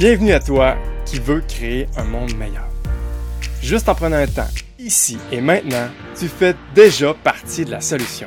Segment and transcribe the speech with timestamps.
[0.00, 2.66] Bienvenue à toi qui veux créer un monde meilleur.
[3.60, 8.26] Juste en prenant un temps, ici et maintenant, tu fais déjà partie de la solution.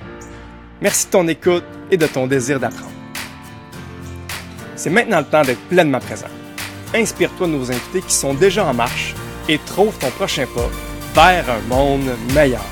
[0.82, 2.92] Merci de ton écoute et de ton désir d'apprendre.
[4.76, 6.28] C'est maintenant le temps d'être pleinement présent.
[6.94, 9.16] Inspire-toi de nos invités qui sont déjà en marche
[9.50, 10.46] et trouve ton prochain
[11.16, 12.66] pas vers un monde meilleur.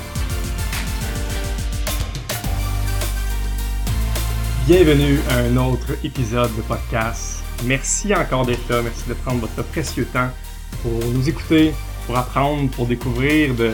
[4.68, 7.41] Bienvenue à un autre épisode de podcast.
[7.64, 8.82] Merci encore d'être là.
[8.82, 10.28] Merci de prendre votre précieux temps
[10.82, 11.72] pour nous écouter,
[12.06, 13.70] pour apprendre, pour découvrir de,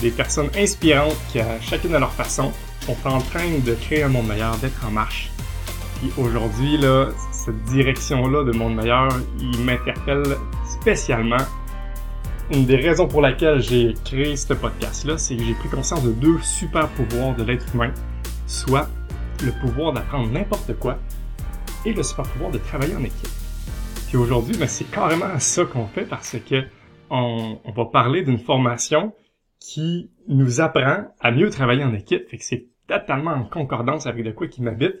[0.00, 4.08] des personnes inspirantes qui, à chacune de leur façon, sont en train de créer un
[4.08, 5.30] monde meilleur, d'être en marche.
[6.00, 10.36] Puis aujourd'hui, là, cette direction-là de monde meilleur, il m'interpelle
[10.80, 11.42] spécialement.
[12.50, 16.12] Une des raisons pour laquelle j'ai créé ce podcast-là, c'est que j'ai pris conscience de
[16.12, 17.92] deux super pouvoirs de l'être humain,
[18.46, 18.88] soit
[19.42, 20.98] le pouvoir d'apprendre n'importe quoi
[21.84, 23.28] et le super pouvoir de travailler en équipe.
[24.08, 26.64] Puis aujourd'hui, ben, c'est carrément ça qu'on fait parce que
[27.10, 29.12] on, on va parler d'une formation
[29.60, 32.28] qui nous apprend à mieux travailler en équipe.
[32.28, 34.96] Fait que c'est totalement en concordance avec de quoi qui m'habite.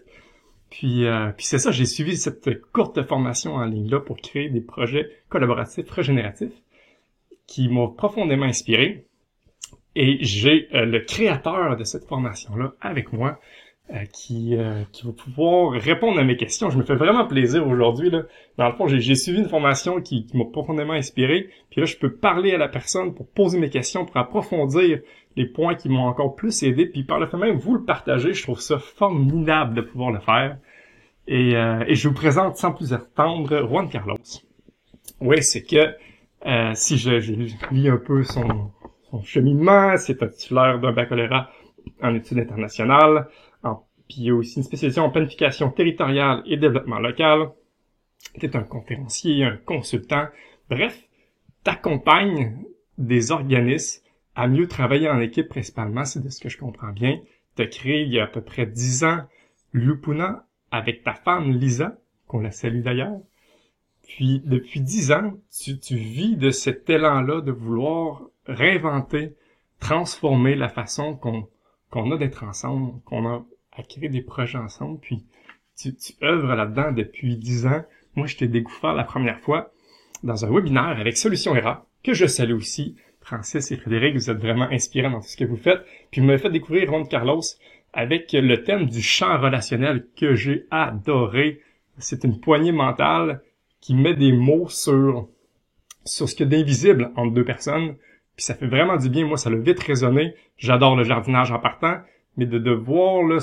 [0.70, 4.48] Puis, euh, puis c'est ça, j'ai suivi cette courte formation en ligne là pour créer
[4.48, 6.54] des projets collaboratifs régénératifs
[7.46, 9.06] qui m'ont profondément inspiré.
[9.94, 13.38] Et j'ai euh, le créateur de cette formation là avec moi,
[13.90, 16.70] euh, qui, euh, qui va pouvoir répondre à mes questions.
[16.70, 18.08] Je me fais vraiment plaisir aujourd'hui.
[18.08, 18.22] Là.
[18.56, 21.50] Dans le fond, j'ai suivi une formation qui, qui m'a profondément inspiré.
[21.68, 25.00] Puis là, je peux parler à la personne pour poser mes questions, pour approfondir
[25.36, 26.86] les points qui m'ont encore plus aidé.
[26.86, 28.32] Puis par le fait même, vous le partagez.
[28.32, 30.56] Je trouve ça formidable de pouvoir le faire.
[31.28, 34.16] Et, euh, et je vous présente sans plus attendre Juan Carlos.
[35.20, 35.94] Oui, c'est que
[36.74, 37.32] si je, je,
[37.70, 38.70] lis un peu son,
[39.10, 41.50] son cheminement, c'est un titulaire d'un baccalauréat
[42.02, 43.28] en études internationales,
[44.14, 47.50] puis aussi une spécialisation en planification territoriale et développement local.
[48.38, 50.26] Tu es un conférencier, un consultant.
[50.70, 51.08] Bref,
[51.64, 52.56] t'accompagnes
[52.96, 54.02] des organismes
[54.36, 57.20] à mieux travailler en équipe principalement, c'est de ce que je comprends bien.
[57.56, 59.22] Tu as créé il y a à peu près dix ans
[59.72, 63.18] Lupuna avec ta femme Lisa, qu'on la salue d'ailleurs.
[64.06, 69.34] Puis depuis dix ans, tu, vis de cet élan-là de vouloir réinventer,
[69.80, 73.44] transformer la façon qu'on a d'être ensemble, qu'on a
[73.76, 75.24] à créer des projets ensemble, puis
[75.76, 77.84] tu, tu là-dedans depuis dix ans.
[78.14, 79.72] Moi, je t'ai découvert la première fois
[80.22, 82.96] dans un webinaire avec Solution ERA, que je salue aussi.
[83.20, 85.84] Francis et Frédéric, vous êtes vraiment inspirants dans tout ce que vous faites.
[86.10, 87.40] Puis vous m'avez fait découvrir Ron Carlos
[87.94, 91.60] avec le thème du champ relationnel que j'ai adoré.
[91.98, 93.40] C'est une poignée mentale
[93.80, 95.28] qui met des mots sur,
[96.04, 97.96] sur ce qu'il d'invisible entre deux personnes.
[98.36, 99.26] Puis ça fait vraiment du bien.
[99.26, 100.34] Moi, ça l'a vite résonné.
[100.58, 102.00] J'adore le jardinage en partant
[102.36, 103.38] mais de devoir là,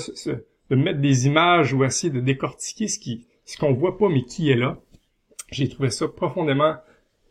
[0.70, 4.24] de mettre des images ou essayer de décortiquer ce qui ce qu'on voit pas mais
[4.24, 4.78] qui est là.
[5.50, 6.76] J'ai trouvé ça profondément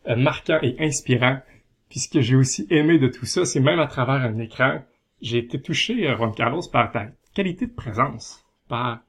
[0.08, 1.40] euh, marquant et inspirant.
[1.88, 4.82] Puis ce que j'ai aussi aimé de tout ça, c'est même à travers un écran,
[5.20, 9.00] j'ai été touché, euh, Juan Carlos, par ta qualité de présence, par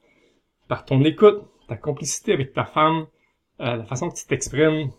[0.68, 3.06] par ton écoute, ta complicité avec ta femme,
[3.59, 4.90] euh, la façon que tu t'exprimes.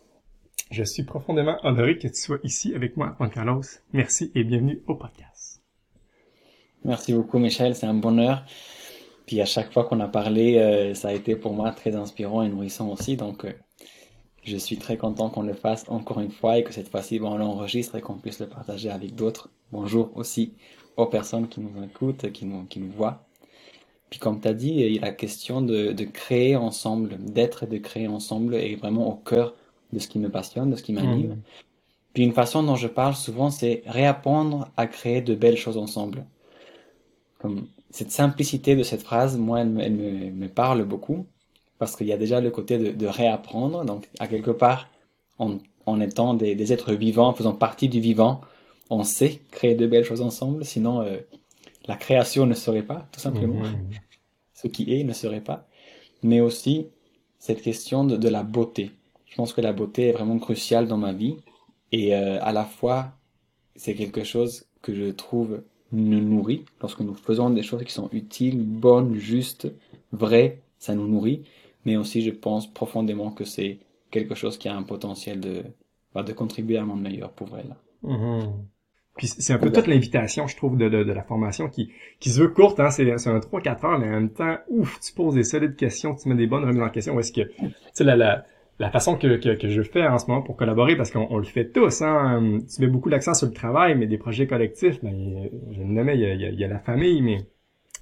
[0.70, 3.62] Je suis profondément honoré que tu sois ici avec moi, Juan Carlos.
[3.92, 5.33] Merci et bienvenue au podcast.
[6.84, 7.74] Merci beaucoup, Michel.
[7.74, 8.44] C'est un bonheur.
[9.26, 12.42] Puis à chaque fois qu'on a parlé, euh, ça a été pour moi très inspirant
[12.42, 13.16] et nourrissant aussi.
[13.16, 13.52] Donc, euh,
[14.42, 17.32] je suis très content qu'on le fasse encore une fois et que cette fois-ci, bon,
[17.32, 19.48] on l'enregistre et qu'on puisse le partager avec d'autres.
[19.72, 20.52] Bonjour aussi
[20.98, 23.24] aux personnes qui nous écoutent, qui nous, qui nous voient.
[24.10, 27.62] Puis comme tu as dit, il y a la question de, de créer ensemble, d'être
[27.62, 29.54] et de créer ensemble est vraiment au cœur
[29.92, 31.30] de ce qui me passionne, de ce qui m'anime.
[31.30, 31.42] Mmh.
[32.12, 36.26] Puis une façon dont je parle souvent, c'est réapprendre à créer de belles choses ensemble
[37.90, 41.26] cette simplicité de cette phrase, moi, elle, me, parle beaucoup
[41.78, 43.84] parce qu'il y a déjà le côté de, réapprendre.
[43.84, 44.88] Donc, à quelque part,
[45.38, 48.40] en, étant des, êtres vivants, en faisant partie du vivant,
[48.90, 50.64] on sait créer de belles choses ensemble.
[50.64, 51.18] Sinon, euh,
[51.86, 53.62] la création ne serait pas, tout simplement.
[53.62, 53.90] Mmh.
[54.54, 55.66] Ce qui est ne serait pas.
[56.22, 56.88] Mais aussi
[57.38, 58.90] cette question de, la beauté.
[59.26, 61.36] Je pense que la beauté est vraiment cruciale dans ma vie.
[61.92, 63.12] Et euh, à la fois,
[63.76, 66.64] c'est quelque chose que je trouve nous nourrit.
[66.80, 69.72] Lorsque nous faisons des choses qui sont utiles, bonnes, justes,
[70.12, 71.42] vraies, ça nous nourrit.
[71.84, 73.78] Mais aussi, je pense profondément que c'est
[74.10, 75.62] quelque chose qui a un potentiel de,
[76.14, 77.76] bah, de contribuer à un monde meilleur pour elle.
[78.04, 78.52] Mm-hmm.
[79.16, 82.40] Puis c'est un peu toute l'invitation, je trouve, de, de, la formation qui, qui se
[82.40, 85.44] veut courte, hein, c'est un 3-4 heures, mais en même temps, ouf, tu poses des
[85.44, 88.44] solides questions, tu mets des bonnes remises en question, est-ce que, tu sais, la, la,
[88.78, 91.70] la façon que, que, je fais en ce moment pour collaborer, parce qu'on le fait
[91.70, 95.78] tous, hein, tu mets beaucoup l'accent sur le travail, mais des projets collectifs, ben, je
[95.78, 97.38] le nommais, il y a, la famille, mais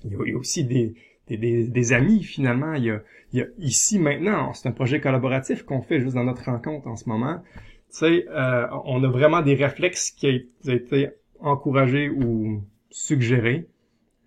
[0.04, 0.94] il y a, aussi des,
[1.28, 2.74] des, amis finalement.
[2.74, 2.84] Il
[3.32, 6.96] y, a, ici maintenant, c'est un projet collaboratif qu'on fait juste dans notre rencontre en
[6.96, 7.42] ce moment.
[7.90, 11.10] Tu sais, euh, on a vraiment des réflexes qui ont été
[11.40, 13.66] encouragés ou suggérés,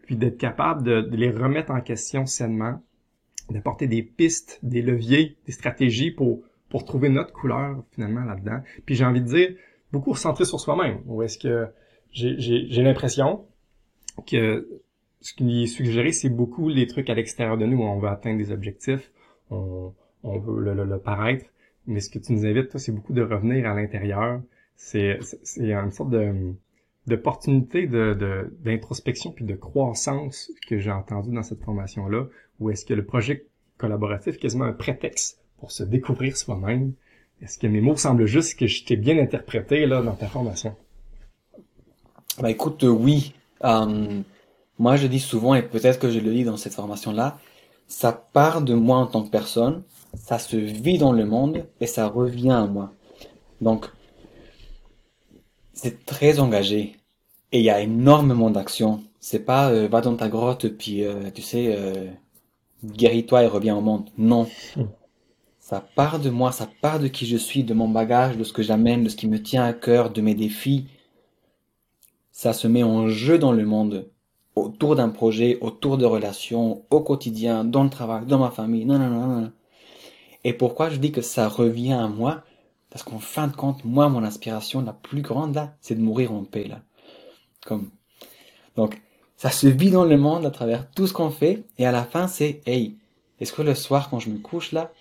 [0.04, 2.82] puis d'être capable de, les remettre en question sainement,
[3.50, 8.60] d'apporter des pistes, des leviers, des stratégies pour pour trouver notre couleur finalement là-dedans.
[8.86, 9.56] Puis j'ai envie de dire
[9.92, 11.00] beaucoup centré sur soi-même.
[11.06, 11.68] Ou est-ce que
[12.12, 13.46] j'ai l'impression
[14.28, 14.68] que
[15.22, 18.38] ce qui est suggéré, c'est beaucoup les trucs à l'extérieur de nous on veut atteindre
[18.38, 19.12] des objectifs,
[19.50, 19.94] on,
[20.24, 21.46] on veut le, le, paraître.
[21.88, 24.42] Mais ce que tu nous invites, toi, c'est beaucoup de revenir à l'intérieur.
[24.76, 25.20] C'est
[25.58, 26.54] une sorte de
[27.08, 32.26] d'opportunité de d'introspection puis de croissance que j'ai entendu dans cette formation là
[32.60, 33.46] où est-ce que le projet
[33.78, 36.94] collaboratif est quasiment un prétexte pour se découvrir soi-même?
[37.42, 40.76] Est-ce que mes mots semblent juste que je t'ai bien interprété là dans ta formation?
[42.42, 43.34] Bah écoute euh, oui.
[43.64, 44.22] Euh,
[44.78, 47.38] moi, je dis souvent, et peut-être que je le dis dans cette formation-là,
[47.88, 49.84] ça part de moi en tant que personne,
[50.16, 52.92] ça se vit dans le monde et ça revient à moi.
[53.62, 53.90] Donc,
[55.76, 56.96] c'est très engagé
[57.52, 59.04] et il y a énormément d'actions.
[59.20, 62.08] C'est pas euh, va dans ta grotte puis euh, tu sais euh,
[62.84, 64.10] guéris-toi et reviens au monde.
[64.18, 64.48] Non.
[65.60, 68.54] Ça part de moi, ça part de qui je suis, de mon bagage, de ce
[68.54, 70.86] que j'amène, de ce qui me tient à cœur, de mes défis.
[72.32, 74.10] Ça se met en jeu dans le monde
[74.56, 78.86] autour d'un projet, autour de relations, au quotidien, dans le travail, dans ma famille.
[78.86, 79.52] Non, non, non, non.
[80.44, 82.44] Et pourquoi je dis que ça revient à moi?
[82.96, 86.32] Parce qu'en fin de compte, moi, mon aspiration la plus grande là, c'est de mourir
[86.32, 86.80] en paix là.
[87.66, 87.90] Comme
[88.78, 89.02] donc,
[89.36, 92.06] ça se vit dans le monde à travers tout ce qu'on fait, et à la
[92.06, 92.96] fin, c'est hey,
[93.42, 94.94] est-ce que le soir quand je me couche là,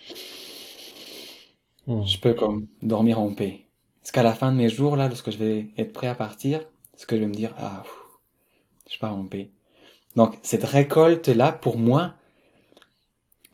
[1.87, 2.05] hmm.
[2.05, 3.65] je peux comme dormir en paix?
[4.03, 6.63] Est-ce qu'à la fin de mes jours là, lorsque je vais être prêt à partir,
[6.97, 7.85] est-ce que je vais me dire ah
[8.91, 9.51] je pars en paix.
[10.17, 12.15] Donc cette récolte-là, pour moi,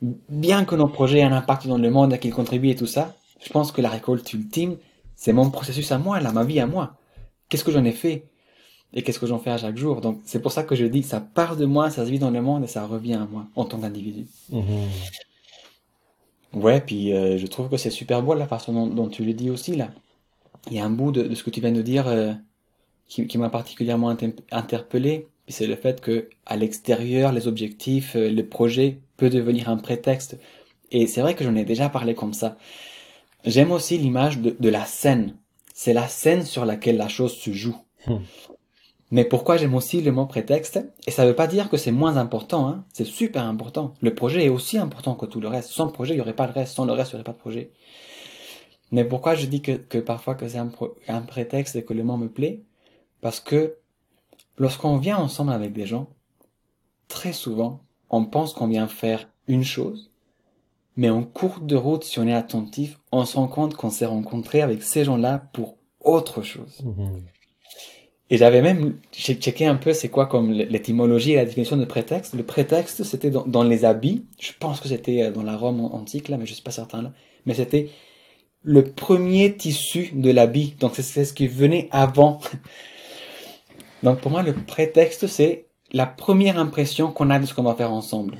[0.01, 2.87] bien que nos projets aient un impact dans le monde et qu'ils contribuent et tout
[2.87, 4.77] ça, je pense que la récolte ultime,
[5.17, 6.97] c'est mon processus à moi, là, ma vie à moi.
[7.49, 8.27] Qu'est-ce que j'en ai fait?
[8.93, 10.01] Et qu'est-ce que j'en fais à chaque jour?
[10.01, 12.31] Donc c'est pour ça que je dis, ça part de moi, ça se vit dans
[12.31, 14.27] le monde et ça revient à moi en tant qu'individu.
[14.53, 14.87] Mm-hmm.
[16.55, 19.51] Ouais, puis euh, je trouve que c'est super beau la façon dont, tu le dis
[19.51, 19.91] aussi là.
[20.69, 22.33] Il y a un bout de, ce que tu viens de dire euh,
[23.07, 24.15] qui, m'a particulièrement
[24.51, 29.77] interpellé, c'est le fait que à l'extérieur, les objectifs, euh, le projet peut devenir un
[29.77, 30.39] prétexte.
[30.91, 32.57] Et c'est vrai que j'en ai déjà parlé comme ça.
[33.45, 35.37] J'aime aussi l'image de, la scène.
[35.75, 37.77] C'est la scène sur laquelle la chose se joue.
[38.07, 38.19] Hmm.
[39.11, 40.81] Mais pourquoi j'aime aussi le mot prétexte?
[41.07, 42.85] Et ça veut pas dire que c'est moins important, hein.
[42.93, 43.95] c'est super important.
[44.01, 45.71] Le projet est aussi important que tout le reste.
[45.71, 46.75] Sans projet, il n'y aurait pas de reste.
[46.75, 47.73] Sans le reste, il n'y aurait pas de projet.
[48.93, 50.71] Mais pourquoi je dis que, que parfois que c'est un,
[51.09, 52.63] un prétexte et que le mot me plaît?
[53.21, 53.77] Parce que
[54.59, 56.09] lorsqu'on vient ensemble avec des gens,
[57.09, 60.10] très souvent, on pense qu'on vient faire une chose,
[60.97, 64.07] mais en cours de route, si on est attentif, on se rend compte qu'on s'est
[64.07, 66.83] rencontré avec ces gens-là pour autre chose.
[66.85, 67.23] Mhm.
[68.33, 72.35] Et j'avais même checké un peu c'est quoi comme l'étymologie et la définition de prétexte.
[72.35, 74.25] Le prétexte, c'était dans, les habits.
[74.39, 77.03] Je pense que c'était euh, dans la Rome antique, là, mais je suis pas certain,
[77.03, 77.13] là.
[77.45, 77.91] Mais c'était
[78.63, 80.77] le premier tissu de l'habit.
[80.79, 82.41] Donc c'est ce qui venait avant
[84.03, 87.75] donc pour moi, le prétexte, c'est la première impression qu'on a de ce qu'on va
[87.75, 88.37] faire ensemble.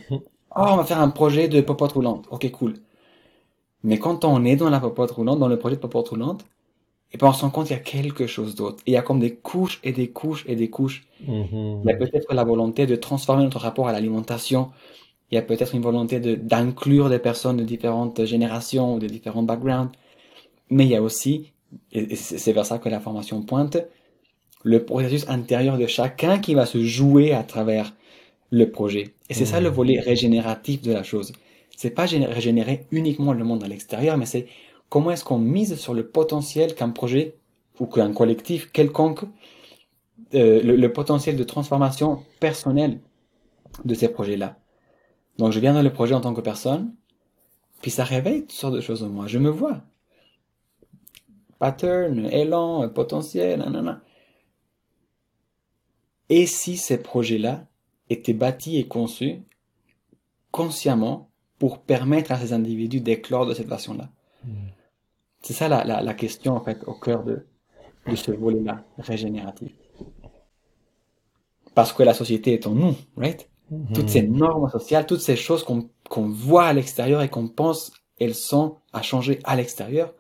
[0.57, 2.27] Oh, on va faire un projet de popote roulante.
[2.31, 2.75] Ok, cool.
[3.83, 6.45] Mais quand on est dans la popote roulante, dans le projet de popote roulante,
[7.13, 8.83] et ben on se rend compte qu'il y a quelque chose d'autre.
[8.87, 11.07] il y a comme des couches et des couches et des couches.
[11.27, 11.43] Mmh.
[11.83, 14.71] Il y a peut-être la volonté de transformer notre rapport à l'alimentation.
[15.31, 19.07] Il y a peut-être une volonté de d'inclure des personnes de différentes générations ou de
[19.09, 19.93] différents backgrounds.
[20.71, 21.53] Mais il y a aussi,
[21.93, 23.79] et c'est vers ça que la formation pointe,
[24.63, 27.93] le processus intérieur de chacun qui va se jouer à travers
[28.51, 29.15] le projet.
[29.29, 29.75] Et c'est ça le mmh.
[29.75, 31.33] volet régénératif de la chose.
[31.77, 34.47] C'est pas régénérer uniquement le monde à l'extérieur, mais c'est
[34.89, 37.37] comment est-ce qu'on mise sur le potentiel qu'un projet
[37.79, 39.25] ou qu'un collectif quelconque,
[40.35, 43.01] euh, le, potentiel de transformation personnelle
[43.85, 44.59] de ces projets-là.
[45.39, 46.95] Donc je viens dans le projet en tant que personne,
[47.81, 49.27] puis ça réveille toutes sortes de choses en moi.
[49.27, 49.81] Je me vois.
[51.59, 54.03] Pattern, élan, potentiel, nanana.
[56.29, 57.67] Et si ces projets-là
[58.11, 59.43] étaient bâtis et conçus
[60.51, 64.09] consciemment pour permettre à ces individus d'éclore de cette façon-là
[64.45, 64.69] hmm.
[65.43, 67.47] C'est ça la, la, question en fait au cœur de,
[68.07, 69.73] de ce volet-là, régénératif.
[71.75, 73.49] Parce que la société est en nous, right?
[73.71, 73.93] Hmm.
[73.95, 78.35] Toutes ces normes sociales, toutes ces choses qu'on voit à l'extérieur et qu'on pense elles
[78.35, 80.13] sont à changer à l'extérieur,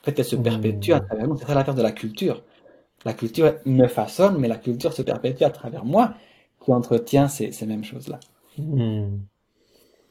[0.00, 1.36] en fait, elles se perpétuent à travers nous.
[1.36, 2.42] C'est ça l'affaire de la culture.
[3.04, 6.14] La culture me façonne, mais la culture se perpétue à travers moi
[6.62, 8.20] qui entretient ces, ces mêmes choses-là.
[8.58, 9.20] Hmm.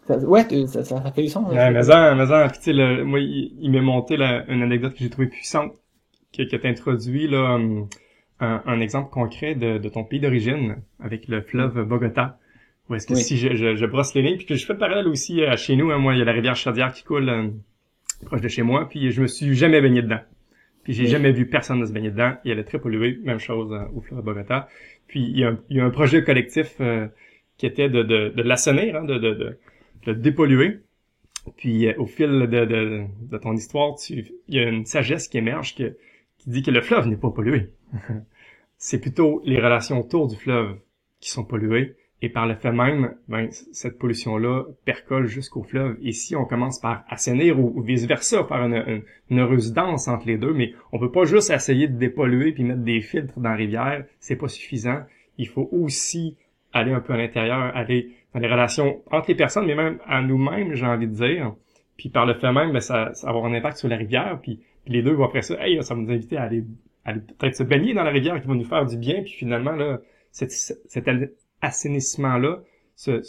[0.08, 1.52] ouais, ça, ça, fait du sens.
[1.52, 5.00] Ouais, mais ça, mais ça, tu sais, moi, il, m'est monté là, une anecdote que
[5.00, 5.74] j'ai trouvée puissante,
[6.32, 7.88] qui, qui introduit là, hum,
[8.40, 12.40] un, un, exemple concret de, de ton pays d'origine avec le fleuve Bogota.
[12.90, 14.80] Ou est-ce que si je, je, je, brosse les lignes, puis que je fais le
[14.80, 17.30] parallèle aussi à chez nous, hein, moi, il y a la rivière Chaudière qui coule
[17.30, 17.50] euh,
[18.26, 20.22] proche de chez moi, puis je me suis jamais baigné dedans.
[20.84, 22.34] Puis j'ai jamais vu personne se baigner dedans.
[22.46, 24.68] Il y avait très pollué, même chose euh, au fleuve Bogota.
[25.10, 27.08] Puis il y a, un projet collectif euh,
[27.58, 30.80] qui était de, de, de l'assainir, hein, de, de, dépolluer.
[31.58, 35.92] Puis au fil de, ton histoire, il y a une sagesse qui émerge qui
[36.48, 37.72] dit que le fleuve n'est pas pollué.
[38.78, 40.78] C'est plutôt les relations autour du fleuve
[41.20, 45.98] qui sont polluées et par le fait même, ben, cette pollution-là percole jusqu'au fleuve.
[46.02, 50.38] Et si on commence par assainir ou, vice-versa, faire une, une, heureuse danse entre les
[50.38, 53.56] deux, mais on peut pas juste essayer de dépolluer puis mettre des filtres dans la
[53.56, 55.02] rivière, c'est pas suffisant.
[55.38, 56.36] Il faut aussi
[56.74, 60.22] aller un peu à l'intérieur, aller dans les relations entre les personnes, mais même à
[60.22, 61.56] nous-mêmes, j'ai envie de dire.
[61.98, 64.40] Puis par le fait même, ben, ça, ça va avoir un impact sur la rivière.
[64.42, 66.64] Puis, les deux vont après ça, hey, ça va nous inviter à aller,
[67.06, 69.22] aller peut-être se baigner dans la rivière qui va nous faire du bien.
[69.22, 70.00] Puis finalement, là,
[70.32, 71.08] cet, cet
[71.62, 72.60] assainissement-là
[72.96, 73.22] se,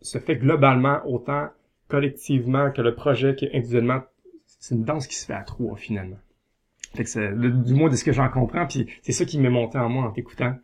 [0.00, 1.48] se, fait globalement autant
[1.88, 4.02] collectivement que le projet qu'individuellement.
[4.46, 6.16] C'est une danse qui se fait à trois finalement.
[6.94, 9.50] Fait que c'est, du moins de ce que j'en comprends, puis c'est ça qui m'est
[9.50, 10.54] monté en moi en t'écoutant.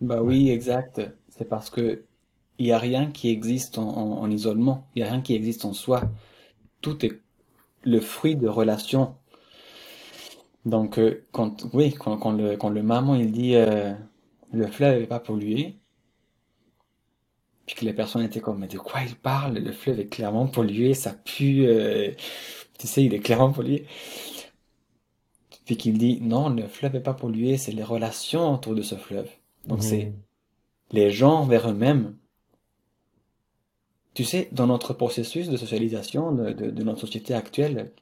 [0.00, 1.00] Bah oui, exact.
[1.30, 2.02] C'est parce que
[2.58, 4.88] il y a rien qui existe en, en, isolement.
[4.94, 6.02] Il y a rien qui existe en soi.
[6.80, 7.20] Tout est
[7.84, 9.14] le fruit de relations.
[10.64, 13.94] Donc, euh, quand, oui, quand, quand, le, quand le maman il dit euh,
[14.52, 15.76] le fleuve n'est pas pollué,
[17.66, 19.58] puis que les personnes étaient comme, mais de quoi il parle?
[19.58, 22.12] Le fleuve est clairement pollué, ça pue, euh,
[22.78, 23.86] tu sais, il est clairement pollué.
[25.66, 28.94] Puis qu'il dit, non, le fleuve n'est pas pollué, c'est les relations autour de ce
[28.94, 29.28] fleuve.
[29.66, 30.12] Donc c'est mmh.
[30.92, 32.16] les gens vers eux-mêmes.
[34.14, 37.92] Tu sais, dans notre processus de socialisation de, de, notre société actuelle,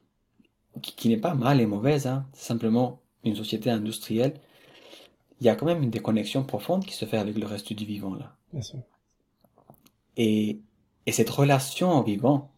[0.81, 4.35] qui, qui n'est pas mal et mauvaise, hein, c'est simplement une société industrielle,
[5.41, 7.85] il y a quand même une déconnexion profonde qui se fait avec le reste du
[7.85, 8.37] vivant là.
[8.53, 8.81] Bien sûr.
[10.17, 10.61] Et,
[11.05, 12.51] et cette relation au vivant,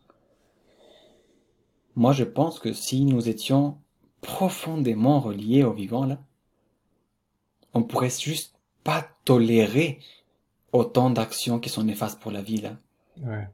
[1.97, 3.79] moi je pense que si nous étions
[4.21, 6.21] profondément reliés au vivant là,
[7.75, 8.55] on pourrait juste
[8.85, 10.01] pas tolérer
[10.73, 12.77] autant d'actions qui sont néfastes pour la vie là.
[13.23, 13.49] Ouais.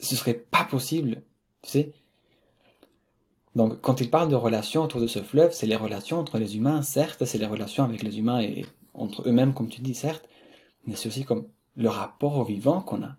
[0.00, 1.22] Ce serait pas possible,
[1.62, 1.92] tu sais.
[3.54, 6.56] Donc, quand il parle de relations autour de ce fleuve, c'est les relations entre les
[6.56, 10.28] humains, certes, c'est les relations avec les humains et entre eux-mêmes, comme tu dis, certes,
[10.86, 13.16] mais c'est aussi comme le rapport au vivant qu'on a.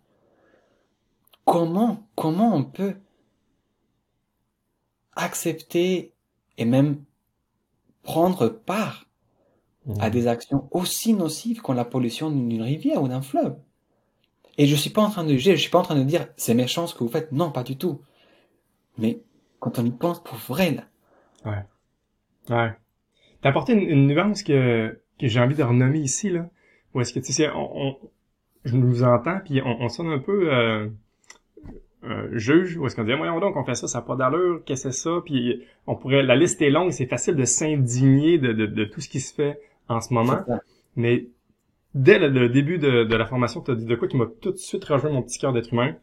[1.46, 2.96] Comment, comment on peut
[5.16, 6.14] accepter
[6.58, 7.04] et même
[8.04, 9.06] prendre part
[10.00, 10.12] à mmh.
[10.12, 13.58] des actions aussi nocives que la pollution d'une rivière ou d'un fleuve?
[14.60, 16.28] Et je suis pas en train de juger, je suis pas en train de dire
[16.36, 17.32] c'est méchant ce que vous faites.
[17.32, 18.02] Non, pas du tout.
[18.98, 19.24] Mais
[19.60, 20.84] quand on y pense pour vrai, là.
[21.46, 22.56] Ouais.
[22.56, 22.72] Ouais.
[23.42, 26.50] T'as apporté une, nuance que, que j'ai envie de renommer ici, là.
[26.94, 27.98] Ou est-ce que, tu sais, on, on,
[28.66, 30.88] je nous entends, puis on, on sonne un peu euh,
[32.04, 34.64] euh, juge, ou est-ce qu'on dit, voyons donc, on fait ça, ça n'a pas d'allure,
[34.66, 35.22] qu'est-ce que c'est ça?
[35.26, 39.02] Puis on pourrait, la liste est longue, c'est facile de s'indigner de, de, de, tout
[39.02, 40.40] ce qui se fait en ce moment.
[40.96, 41.28] Mais
[41.94, 44.52] dès le, début de, de, la formation, tu as dit de quoi qui m'a tout
[44.52, 45.96] de suite rejoint mon petit cœur d'être humain.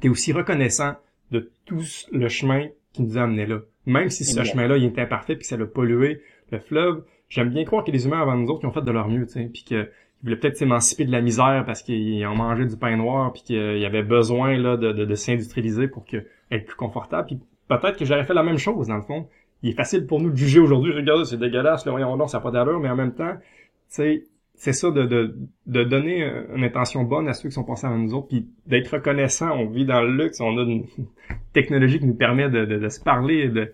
[0.00, 0.94] Tu es aussi reconnaissant
[1.30, 3.60] de tout le chemin qui nous a amené là.
[3.86, 7.50] Même si ce chemin-là, il est imparfait puis que ça a pollué le fleuve, j'aime
[7.50, 9.32] bien croire que les humains avant nous autres qui ont fait de leur mieux, tu
[9.32, 9.88] sais, puis qu'ils
[10.22, 13.78] voulaient peut-être s'émanciper de la misère parce qu'ils ont mangé du pain noir puis qu'il
[13.78, 17.26] y avait besoin là de, de, de s'industrialiser pour que, être plus confortable.
[17.26, 19.28] Puis peut-être que j'aurais fait la même chose dans le fond.
[19.62, 20.92] Il est facile pour nous de juger aujourd'hui.
[20.92, 23.42] Regarde, c'est dégueulasse, le voyons donc, ça n'a pas d'allure, mais en même temps, tu
[23.88, 24.24] sais,
[24.58, 25.36] c'est ça de, de,
[25.66, 28.88] de donner une intention bonne à ceux qui sont passés avant nous autres, puis d'être
[28.88, 29.50] reconnaissant.
[29.52, 30.84] On vit dans le luxe, on a une
[31.52, 33.72] technologie qui nous permet de, de, se parler de,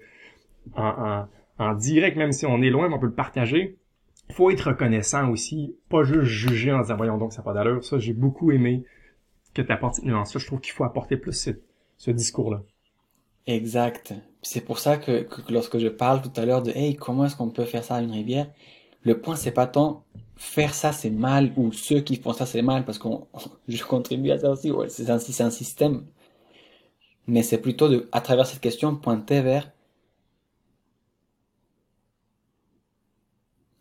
[0.76, 1.24] en,
[1.58, 3.78] en, direct, même si on est loin, mais on peut le partager.
[4.28, 7.54] Il faut être reconnaissant aussi, pas juste juger en disant voyons donc ça n'a pas
[7.54, 7.82] d'allure.
[7.82, 8.84] Ça, j'ai beaucoup aimé
[9.54, 10.32] que tu apportes cette nuance.
[10.32, 11.50] Ça, je trouve qu'il faut apporter plus ce,
[11.96, 12.62] ce discours-là.
[13.46, 14.14] Exact.
[14.42, 17.36] C'est pour ça que, que, lorsque je parle tout à l'heure de hey comment est-ce
[17.36, 18.46] qu'on peut faire ça à une rivière,
[19.04, 20.04] le point c'est pas tant
[20.36, 23.26] faire ça c'est mal ou ceux qui font ça c'est mal parce qu'on
[23.68, 26.04] je contribue à ça aussi ouais, c'est un, un système.
[27.26, 29.70] Mais c'est plutôt de à travers cette question pointer vers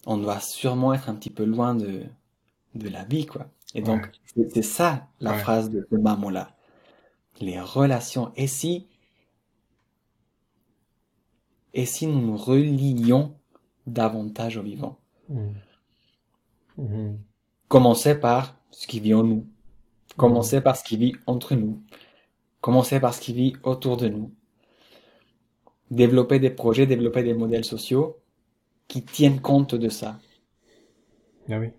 [0.05, 2.03] on doit sûrement être un petit peu loin de
[2.75, 3.47] de la vie quoi.
[3.75, 4.07] Et donc
[4.53, 6.55] c'est ça la phrase de ce maman là
[7.41, 8.87] les relations et si
[11.73, 13.35] et si nous nous relions
[13.85, 14.97] davantage au vivant?
[16.77, 17.15] Mmh.
[17.67, 19.47] Commencer par ce qui vient en nous.
[20.17, 21.81] Commencer par ce qui vit entre nous.
[22.61, 24.31] Commencer par ce qui vit autour de nous.
[25.91, 28.17] Développer des projets, développer des modèles sociaux
[28.87, 30.19] qui tiennent compte de ça.
[31.49, 31.69] Ah oui.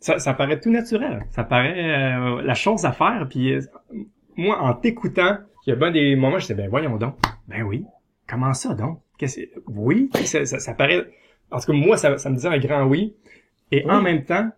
[0.00, 1.26] Ça, ça paraît tout naturel.
[1.30, 3.26] Ça paraît euh, la chose à faire.
[3.28, 3.60] Puis euh,
[4.36, 7.16] moi, en t'écoutant, il y a bien des moments, je disais, ben voyons donc.
[7.46, 7.84] Ben oui.
[8.28, 9.00] Comment ça donc?
[9.66, 11.04] Oui, ça, ça, ça, paraît.
[11.50, 13.14] En tout cas, moi, ça, ça me disait un grand oui.
[13.72, 14.50] Et en même temps,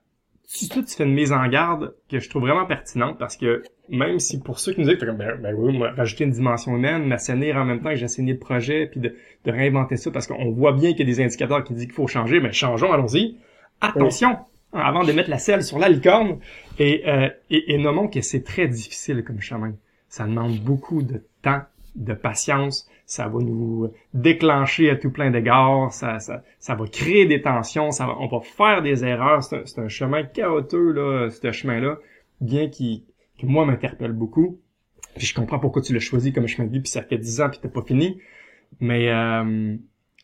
[0.53, 4.19] tu, tu fais une mise en garde que je trouve vraiment pertinente parce que même
[4.19, 7.57] si pour ceux qui nous disent, ben, ben oui, moi, rajouter une dimension humaine, m'assainir
[7.57, 10.73] en même temps que j'assainir le projet, puis de, de réinventer ça parce qu'on voit
[10.73, 13.37] bien qu'il y a des indicateurs qui disent qu'il faut changer, mais changeons, allons-y.
[13.81, 14.39] Attention!
[14.73, 16.39] Avant de mettre la selle sur la licorne,
[16.79, 19.75] et, euh, et, et nommons que c'est très difficile comme chemin.
[20.09, 21.63] Ça demande beaucoup de temps,
[21.97, 27.27] de patience, ça va nous déclencher à tout plein d'égards, ça, ça, ça va créer
[27.27, 31.29] des tensions, ça va, on va faire des erreurs, c'est un, un, chemin chaotique, là,
[31.29, 31.99] ce chemin-là,
[32.41, 33.05] bien qui,
[33.37, 34.61] qui moi m'interpelle beaucoup.
[35.17, 37.41] Puis je comprends pourquoi tu l'as choisi comme chemin de vie, puis ça fait dix
[37.41, 38.21] ans, puis t'as pas fini.
[38.79, 39.77] Mais euh,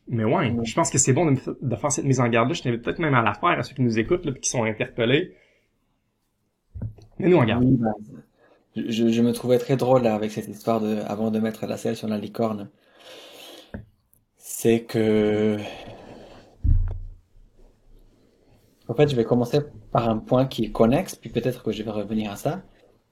[0.07, 2.55] mais ouais, je pense que c'est bon de, de, faire cette mise en garde-là.
[2.55, 4.51] Je t'invite peut-être même à la faire à ceux qui nous écoutent, là, puis qui
[4.51, 5.35] sont interpellés.
[7.19, 7.65] Mais nous en garde.
[7.65, 7.91] Oui, bah,
[8.77, 11.77] je, je, me trouvais très drôle là, avec cette histoire de avant de mettre la
[11.77, 12.71] selle sur la licorne.
[14.37, 15.59] C'est que
[18.89, 21.83] en fait, je vais commencer par un point qui est connexe, puis peut-être que je
[21.83, 22.63] vais revenir à ça.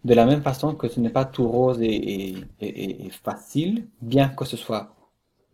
[0.04, 3.88] De la même façon que ce n'est pas tout rose et, et, et, et facile,
[4.02, 4.94] bien que ce soit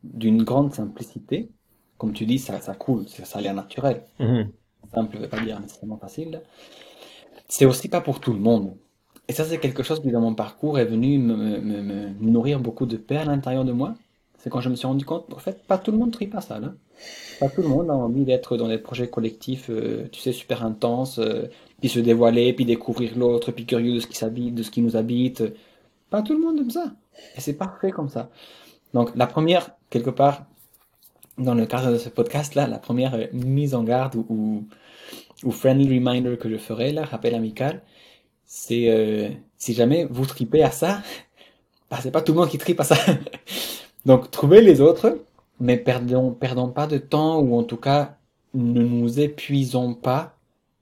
[0.02, 1.50] d'une grande simplicité,
[1.98, 4.02] comme tu dis, ça, ça coule, ça, a l'air naturel.
[4.18, 4.48] Mm -hmm.
[4.94, 6.42] Simple ne veut pas dire nécessairement facile.
[7.48, 8.76] C'est aussi pas pour tout le monde.
[9.30, 12.96] Et ça, c'est quelque chose qui, dans mon parcours, est venu me, nourrir beaucoup de
[12.96, 13.94] paix à l'intérieur de moi.
[14.38, 16.40] C'est quand je me suis rendu compte, en fait, pas tout le monde trie pas
[16.40, 16.58] ça.
[16.58, 16.72] Là.
[17.38, 20.64] Pas tout le monde a envie d'être dans des projets collectifs, euh, tu sais, super
[20.64, 21.44] intenses, euh,
[21.78, 25.44] puis se dévoiler, puis découvrir l'autre, puis curieux de ce qui nous habite.
[26.10, 26.92] Pas tout le monde aime ça.
[27.37, 28.30] Et c'est parfait comme ça.
[28.94, 30.43] Donc, la première, quelque part,
[31.38, 34.66] dans le cadre de ce podcast-là, la première euh, mise en garde ou,
[35.52, 37.80] friendly reminder que je ferai, là, rappel amical,
[38.52, 41.02] c'est euh, si jamais vous tripez à ça,
[41.89, 42.97] bah, c'est pas tout le monde qui tripe à ça.
[44.06, 45.21] Donc trouvez les autres,
[45.60, 48.17] mais perdons, perdons pas de temps ou en tout cas
[48.54, 50.36] ne nous épuisons pas,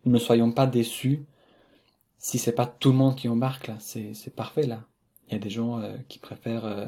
[0.06, 1.26] ne soyons pas déçus
[2.16, 3.76] si c'est pas tout le monde qui embarque là.
[3.80, 4.80] C'est, c'est parfait là.
[5.28, 6.86] Il y a des gens euh, qui préfèrent euh,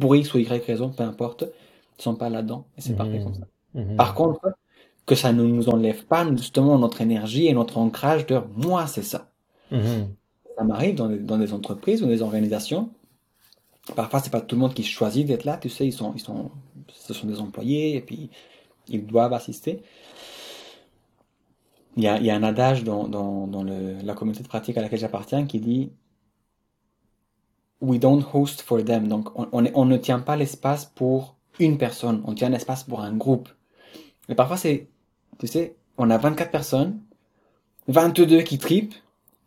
[0.00, 1.42] pour X ou Y raison, peu importe,
[1.98, 2.96] ils sont pas là-dedans et c'est mmh.
[2.96, 3.46] parfait comme ça.
[3.74, 3.96] Mmh.
[3.96, 4.56] Par contre,
[5.06, 9.04] que ça ne nous enlève pas justement notre énergie et notre ancrage de moi c'est
[9.04, 9.30] ça.
[9.70, 9.78] Mmh.
[10.58, 12.90] Ça m'arrive dans, dans, des entreprises ou des organisations.
[13.94, 16.20] Parfois c'est pas tout le monde qui choisit d'être là, tu sais, ils sont, ils
[16.20, 16.50] sont,
[16.88, 18.30] ce sont des employés et puis
[18.88, 19.82] ils doivent assister.
[21.96, 24.48] Il y a, il y a un adage dans, dans, dans le, la communauté de
[24.48, 25.90] pratique à laquelle j'appartiens qui dit
[27.80, 29.06] We don't host for them.
[29.06, 33.00] Donc on, on, on ne tient pas l'espace pour une personne, on tient l'espace pour
[33.00, 33.48] un groupe.
[34.28, 34.88] Mais parfois c'est
[35.38, 37.00] tu sais, on a 24 personnes,
[37.88, 38.94] 22 qui tripent,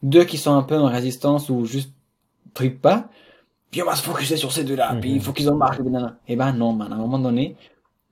[0.04, 1.94] deux qui sont un peu en résistance ou juste
[2.54, 3.10] tripent pas,
[3.72, 5.82] puis on va se focuser sur ces deux-là, puis il faut qu'ils en marquent,
[6.28, 7.56] et ben non, man, à un moment donné,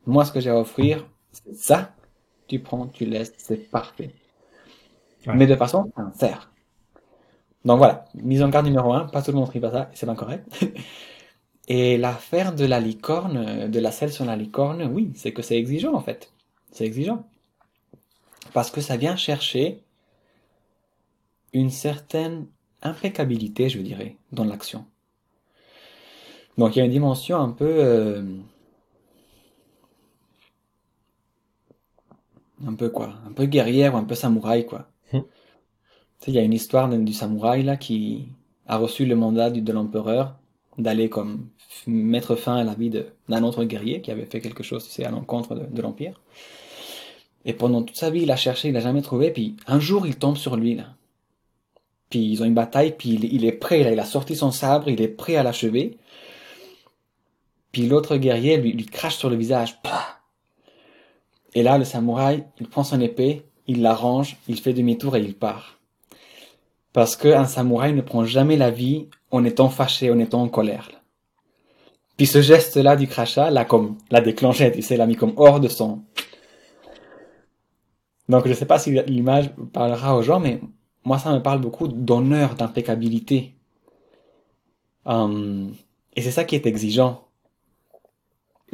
[0.06, 1.94] moi ce que j'ai à offrir, c'est ça,
[2.48, 4.12] tu prends, tu laisses, c'est parfait.
[5.26, 5.36] Ouais.
[5.36, 6.52] Mais de façon sincère.
[7.66, 10.06] Donc voilà, mise en garde numéro un, pas tout le monde tripe à ça, c'est
[10.06, 10.48] pas correct.
[11.68, 15.58] Et l'affaire de la licorne, de la selle sur la licorne, oui, c'est que c'est
[15.58, 16.32] exigeant en fait.
[16.72, 17.26] C'est exigeant
[18.58, 19.84] parce que ça vient chercher
[21.54, 22.48] une certaine
[22.82, 24.84] impeccabilité, je dirais, dans l'action.
[26.58, 28.24] Donc il y a une dimension un peu euh,
[32.66, 34.90] un peu quoi, un peu guerrière ou un peu samouraï quoi.
[35.12, 35.20] Tu
[36.18, 38.30] sais, il y a une histoire du samouraï là qui
[38.66, 40.36] a reçu le mandat de l'empereur
[40.80, 41.50] d'aller comme
[41.86, 42.90] mettre fin à la vie
[43.30, 46.20] d'un autre guerrier qui avait fait quelque chose, c'est à l'encontre de, de l'empire.
[47.48, 49.32] Et pendant toute sa vie, il a cherché, il n'a jamais trouvé.
[49.32, 50.84] Puis un jour, il tombe sur lui, là.
[52.10, 53.92] Puis ils ont une bataille, puis il, est prêt, là.
[53.92, 55.98] Il a sorti son sabre, il est prêt à l'achever.
[57.72, 59.80] Puis l'autre guerrier lui, crache sur le visage.
[61.54, 65.22] Et là, le samouraï, il prend son épée, il la range, il fait demi-tour et
[65.22, 65.80] il part.
[66.92, 70.90] Parce qu'un samouraï ne prend jamais la vie en étant fâché, en étant en colère.
[70.92, 71.00] Là.
[72.18, 75.60] Puis ce geste-là du crachat, l'a comme, l'a déclenché, tu sais, l'a mis comme hors
[75.60, 76.02] de son,
[78.30, 80.62] donc je ne sais pas si l'image parlera aux gens, mais
[81.04, 83.56] moi ça me parle beaucoup d'honneur, d'impeccabilité.
[85.06, 85.74] Um,
[86.16, 87.28] et c'est ça qui est exigeant.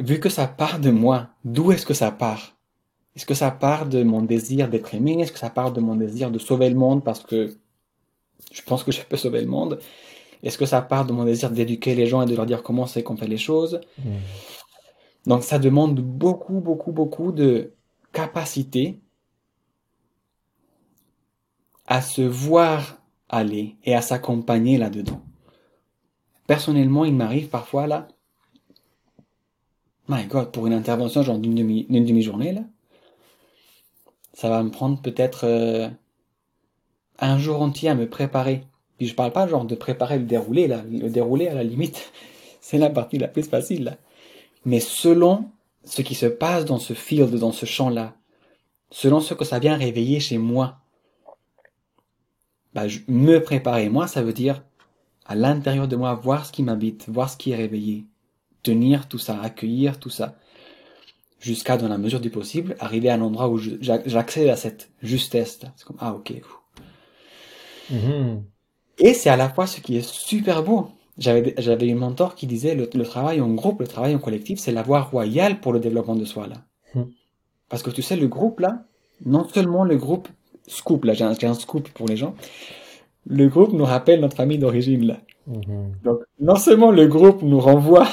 [0.00, 2.56] Vu que ça part de moi, d'où est-ce que ça part?
[3.14, 5.20] Est-ce que ça part de mon désir d'être aimé?
[5.20, 7.56] Est-ce que ça part de mon désir de sauver le monde parce que
[8.50, 9.78] je pense que je peux sauver le monde?
[10.42, 12.86] Est-ce que ça part de mon désir d'éduquer les gens et de leur dire comment
[12.86, 13.80] c'est qu'on fait les choses?
[13.98, 14.10] Mmh.
[15.26, 17.72] Donc ça demande beaucoup, beaucoup, beaucoup de
[18.12, 19.00] capacité
[21.94, 22.96] à se voir
[23.28, 25.22] aller et à s'accompagner là-dedans.
[26.48, 28.08] Personnellement, il m'arrive parfois là,
[30.08, 32.62] my God, pour une intervention genre d'une demi, demi-journée là,
[34.32, 35.88] ça va me prendre peut-être euh,
[37.20, 38.64] un jour entier à me préparer.
[38.98, 42.10] Puis je parle pas genre de préparer le déroulé là, le déroulé à la limite,
[42.60, 43.98] c'est la partie la plus facile là.
[44.64, 45.44] Mais selon
[45.84, 48.16] ce qui se passe dans ce field, dans ce champ-là,
[48.90, 50.80] selon ce que ça vient réveiller chez moi,
[52.74, 54.62] bah, je, me préparer, moi, ça veut dire
[55.26, 58.04] à l'intérieur de moi, voir ce qui m'habite, voir ce qui est réveillé,
[58.62, 60.36] tenir tout ça, accueillir tout ça,
[61.40, 65.60] jusqu'à, dans la mesure du possible, arriver à un endroit où j'accède à cette justesse.
[65.76, 66.34] C'est comme, ah ok.
[67.92, 68.42] Mm-hmm.
[68.98, 70.88] Et c'est à la fois ce qui est super beau.
[71.16, 74.72] J'avais, j'avais une mentor qui disait le, travail en groupe, le travail en collectif, c'est
[74.72, 76.64] la voie royale pour le développement de soi là.
[76.94, 77.08] Mm.
[77.68, 78.84] Parce que tu sais, le groupe là,
[79.24, 80.28] non seulement le groupe
[80.66, 82.34] scoop, là, j'ai un, scoop pour les gens.
[83.26, 85.18] Le groupe nous rappelle notre famille d'origine, là.
[85.50, 86.02] Mm-hmm.
[86.04, 88.08] Donc, non seulement le groupe nous renvoie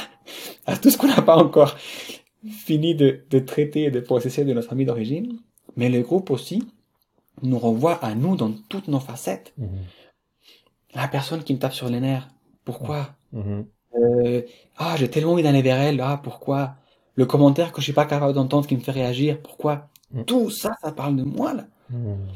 [0.66, 1.76] à tout ce qu'on n'a pas encore
[2.50, 5.38] fini de, de traiter et de processer de notre famille d'origine,
[5.76, 6.64] mais le groupe aussi
[7.42, 9.54] nous renvoie à nous dans toutes nos facettes.
[9.60, 10.96] Mm-hmm.
[10.96, 12.30] La personne qui me tape sur les nerfs,
[12.66, 13.16] pourquoi?
[13.34, 13.66] Mm-hmm.
[13.98, 14.42] euh,
[14.78, 16.76] Ah, j'ai tellement envie d'aller vers elle, ah, pourquoi?
[17.16, 19.90] Le commentaire que je suis pas capable d'entendre qui me fait réagir, pourquoi?
[20.12, 20.24] Mm.
[20.24, 21.66] Tout ça, ça parle de moi, là.
[21.92, 22.28] Hmm.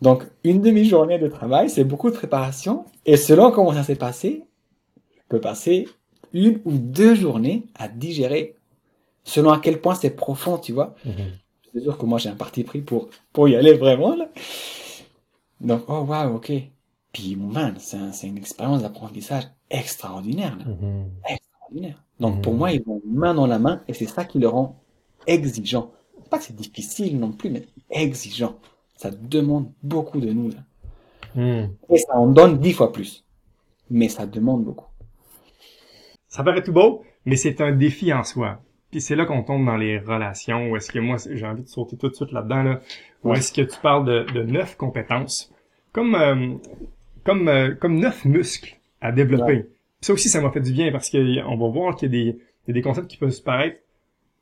[0.00, 2.86] Donc, une demi-journée de travail, c'est beaucoup de préparation.
[3.04, 4.44] Et selon comment ça s'est passé,
[5.16, 5.88] je peux passer
[6.32, 8.56] une ou deux journées à digérer.
[9.24, 10.94] Selon à quel point c'est profond, tu vois.
[11.04, 11.10] Hmm.
[11.72, 14.28] C'est sûr que moi, j'ai un parti pris pour, pour y aller vraiment, là.
[15.60, 16.52] Donc, oh, wow, ok.
[17.12, 21.08] Puis, man, c'est une expérience d'apprentissage extraordinaire, hmm.
[21.28, 22.02] Extraordinaire.
[22.18, 24.82] Donc, pour moi, ils vont main dans la main et c'est ça qui le rend
[25.26, 25.92] exigeant
[26.30, 28.58] pas que c'est difficile non plus, mais exigeant.
[28.96, 30.50] Ça demande beaucoup de nous.
[30.50, 30.58] Là.
[31.34, 31.68] Hmm.
[31.90, 33.24] Et ça en donne dix fois plus.
[33.90, 34.86] Mais ça demande beaucoup.
[36.28, 38.62] Ça paraît tout beau, mais c'est un défi en soi.
[38.90, 41.68] Puis c'est là qu'on tombe dans les relations, où est-ce que moi, j'ai envie de
[41.68, 42.80] sauter tout de suite là-dedans, là,
[43.24, 45.52] où est-ce que tu parles de, de neuf compétences,
[45.92, 46.54] comme, euh,
[47.24, 49.66] comme, euh, comme neuf muscles à développer.
[50.00, 52.30] Ça aussi, ça m'a fait du bien parce qu'on va voir qu'il y, y,
[52.70, 53.78] a des concepts qui peuvent se paraître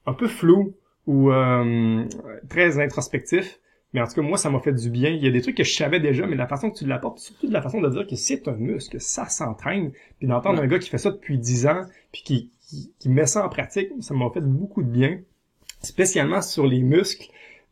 [0.06, 0.74] un peu flous,
[1.08, 2.04] ou euh,
[2.50, 3.58] très introspectif.
[3.94, 5.08] Mais en tout cas, moi, ça m'a fait du bien.
[5.08, 7.18] Il y a des trucs que je savais déjà, mais la façon que tu l'apportes,
[7.18, 10.66] surtout de la façon de dire que c'est un muscle, ça s'entraîne, puis d'entendre un
[10.66, 11.80] gars qui fait ça depuis dix ans,
[12.12, 12.50] puis qui,
[12.98, 15.20] qui, met ça en pratique, ça m'a fait beaucoup de bien,
[15.80, 17.30] spécialement sur les muscles,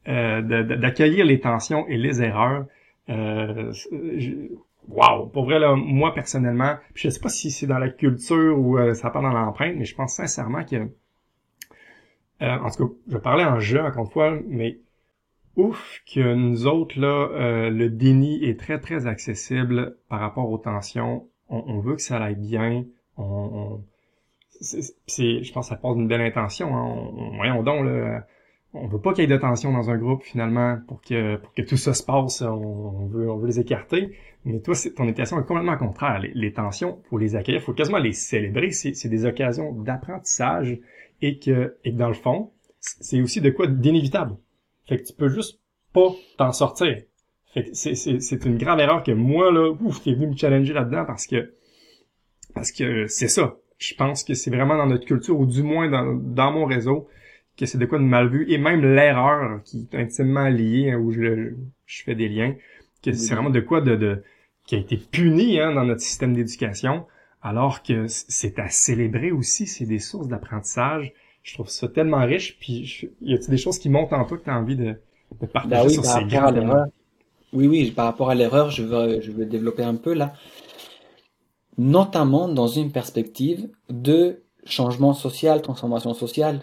[0.09, 2.65] euh, d'accueillir les tensions et les erreurs.
[3.11, 3.75] Euh,
[4.89, 8.79] wow, pour vrai là, moi personnellement, je sais pas si c'est dans la culture ou
[8.79, 10.89] euh, ça part dans l'empreinte, mais je pense sincèrement que
[12.43, 14.79] euh, en tout cas, je parlais en jeu encore une fois, mais
[15.57, 20.59] ouf que nous autres là, euh, le déni est très très accessible par rapport aux
[20.59, 21.29] tensions.
[21.49, 22.85] On, veut que ça aille bien.
[23.17, 23.81] On,
[24.61, 26.75] c'est, je pense que ça passe d'une belle intention.
[26.77, 27.13] Hein.
[27.17, 27.85] On, voyons donc
[28.77, 31.53] on veut pas qu'il y ait de tension dans un groupe finalement pour que pour
[31.55, 32.43] que tout ça se passe.
[32.43, 34.17] On, veut on veut les écarter.
[34.45, 36.21] Mais toi, ton intention est complètement contraire.
[36.35, 38.71] Les, tensions, faut les accueillir, faut quasiment les célébrer.
[38.71, 40.79] C'est, c'est des occasions d'apprentissage
[41.23, 44.37] et que, et que dans le fond, c'est aussi de quoi d'inévitable.
[44.89, 45.61] Fait que tu peux juste
[45.93, 47.03] pas t'en sortir.
[47.53, 50.37] Fait que c'est, c'est, c'est une grave erreur que moi, là, ouf, est venu me
[50.37, 51.55] challenger là-dedans parce que,
[52.55, 53.57] parce que c'est ça.
[53.79, 57.09] Je pense que c'est vraiment dans notre culture, ou du moins dans, dans mon réseau,
[57.57, 60.99] que c'est de quoi de mal vu, et même l'erreur qui est intimement liée, hein,
[60.99, 61.53] où je,
[61.85, 62.55] je fais des liens,
[63.03, 64.23] que c'est vraiment de quoi de, de
[64.67, 67.07] qui a été puni hein, dans notre système d'éducation,
[67.47, 71.13] alors que c'est à célébrer aussi, c'est des sources d'apprentissage.
[71.45, 74.43] Je trouve ça tellement riche, puis y a-t-il des choses qui montent en toi que
[74.43, 74.97] tu as envie de,
[75.41, 76.25] de partager bah oui, sur ces.
[77.53, 80.33] Oui, oui, par rapport à l'erreur, je veux, je veux développer un peu là,
[81.79, 86.63] notamment dans une perspective de changement social, transformation sociale.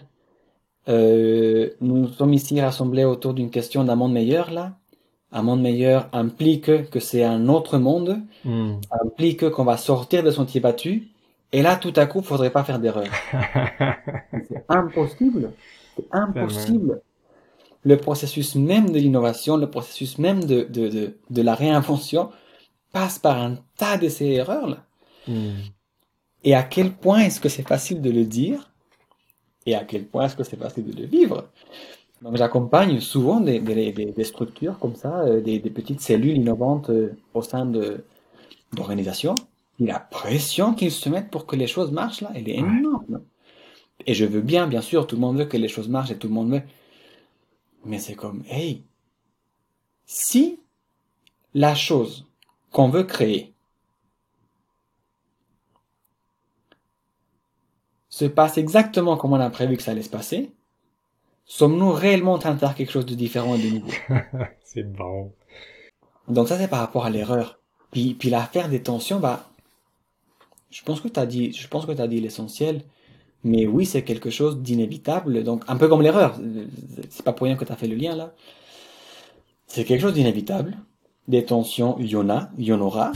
[0.88, 4.76] Euh, nous sommes ici rassemblés autour d'une question d'un monde meilleur là,
[5.34, 8.76] un monde meilleur implique que c'est un autre monde, hmm.
[9.04, 11.08] implique qu'on va sortir de son pied battu,
[11.52, 13.06] et là, tout à coup, il faudrait pas faire d'erreur.
[14.48, 15.52] c'est impossible.
[15.96, 17.02] C'est impossible.
[17.84, 22.30] Le processus même de l'innovation, le processus même de, de, de, de, la réinvention
[22.92, 24.78] passe par un tas de ces erreurs-là.
[25.28, 25.60] Hmm.
[26.44, 28.70] Et à quel point est-ce que c'est facile de le dire
[29.66, 31.48] et à quel point est-ce que c'est facile de le vivre?
[32.24, 36.88] Donc j'accompagne souvent des, des, des, structures comme ça, euh, des, des, petites cellules innovantes
[36.88, 38.02] euh, au sein de,
[38.72, 39.34] d'organisation,
[39.78, 43.20] la pression qu'ils se mettent pour que les choses marchent là, elle est énorme.
[44.06, 46.16] Et je veux bien, bien sûr, tout le monde veut que les choses marchent et
[46.16, 46.62] tout le monde veut.
[47.84, 48.84] Mais c'est comme, hey,
[50.06, 50.60] si
[51.52, 52.26] la chose
[52.72, 53.52] qu'on veut créer
[58.08, 60.53] se passe exactement comme on a prévu que ça allait se passer,
[61.44, 63.90] sommes-nous réellement en train de faire quelque chose de différent et de nouveau
[64.64, 65.32] C'est bon.
[66.28, 67.58] Donc ça c'est par rapport à l'erreur.
[67.90, 69.48] Puis, puis l'affaire des tensions, bah,
[70.70, 72.82] je pense que tu as dit, je pense que tu as dit l'essentiel.
[73.44, 75.44] Mais oui, c'est quelque chose d'inévitable.
[75.44, 76.40] Donc, un peu comme l'erreur.
[77.10, 78.34] C'est pas pour rien que tu as fait le lien là.
[79.66, 80.76] C'est quelque chose d'inévitable.
[81.28, 83.12] Des tensions, il y en a, il y en aura.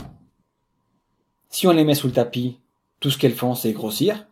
[1.49, 2.59] Si on les met sous le tapis,
[2.99, 4.27] tout ce qu'elles font, c'est grossir.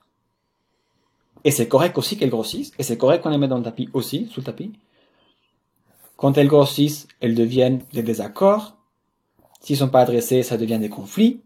[1.43, 2.71] Et c'est correct aussi qu'elles grossissent.
[2.79, 4.73] Et c'est correct qu'on les mette dans le tapis aussi, sous le tapis.
[6.15, 8.75] Quand elles grossissent, elles deviennent des désaccords.
[9.61, 11.41] S'ils sont pas adressés, ça devient des conflits.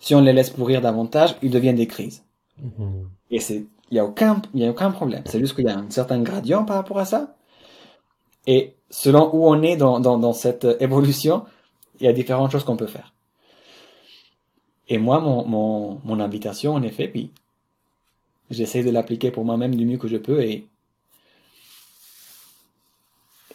[0.00, 2.24] Si on les laisse pourrir davantage, ils deviennent des crises.
[2.62, 3.04] Mm-hmm.
[3.32, 5.22] Et c'est, il y a aucun, il y a aucun problème.
[5.26, 7.36] C'est juste qu'il y a un certain gradient par rapport à ça.
[8.46, 11.44] Et selon où on est dans, dans, dans cette évolution,
[11.98, 13.12] il y a différentes choses qu'on peut faire.
[14.88, 17.32] Et moi, mon, mon, mon invitation, en effet, puis
[18.50, 20.68] j'essaie de l'appliquer pour moi-même du mieux que je peux et,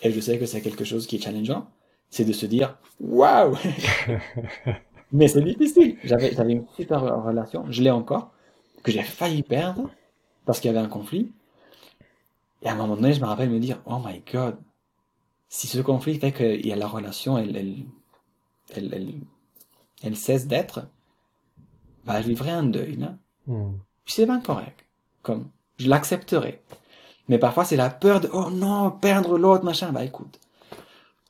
[0.01, 1.67] et je sais que c'est quelque chose qui est challengeant,
[2.09, 3.57] c'est de se dire, waouh!
[5.11, 5.97] Mais c'est difficile.
[6.03, 8.31] J'avais, j'avais une super relation, je l'ai encore,
[8.83, 9.89] que j'ai failli perdre
[10.45, 11.31] parce qu'il y avait un conflit.
[12.61, 14.57] Et à un moment donné, je me rappelle me dire, oh my god,
[15.49, 17.85] si ce conflit fait qu'il y a la relation, elle, elle,
[18.75, 19.21] elle,
[20.03, 20.87] elle, cesse d'être,
[22.05, 23.17] bah, je vivrai un deuil, là.
[23.47, 23.73] Hmm.
[24.05, 24.84] c'est bien correct.
[25.25, 26.61] Comme, je l'accepterai.
[27.27, 29.91] Mais parfois, c'est la peur de, oh non, perdre l'autre, machin.
[29.91, 30.39] Bah, écoute.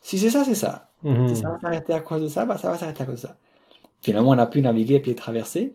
[0.02, 0.90] Si c'est ça, c'est ça.
[1.02, 1.30] Hmm.
[1.30, 3.28] Si ça va s'arrêter à cause de ça, bah, ça va s'arrêter à cause de
[3.28, 3.38] ça.
[4.02, 5.74] Finalement, on a pu naviguer et puis traverser.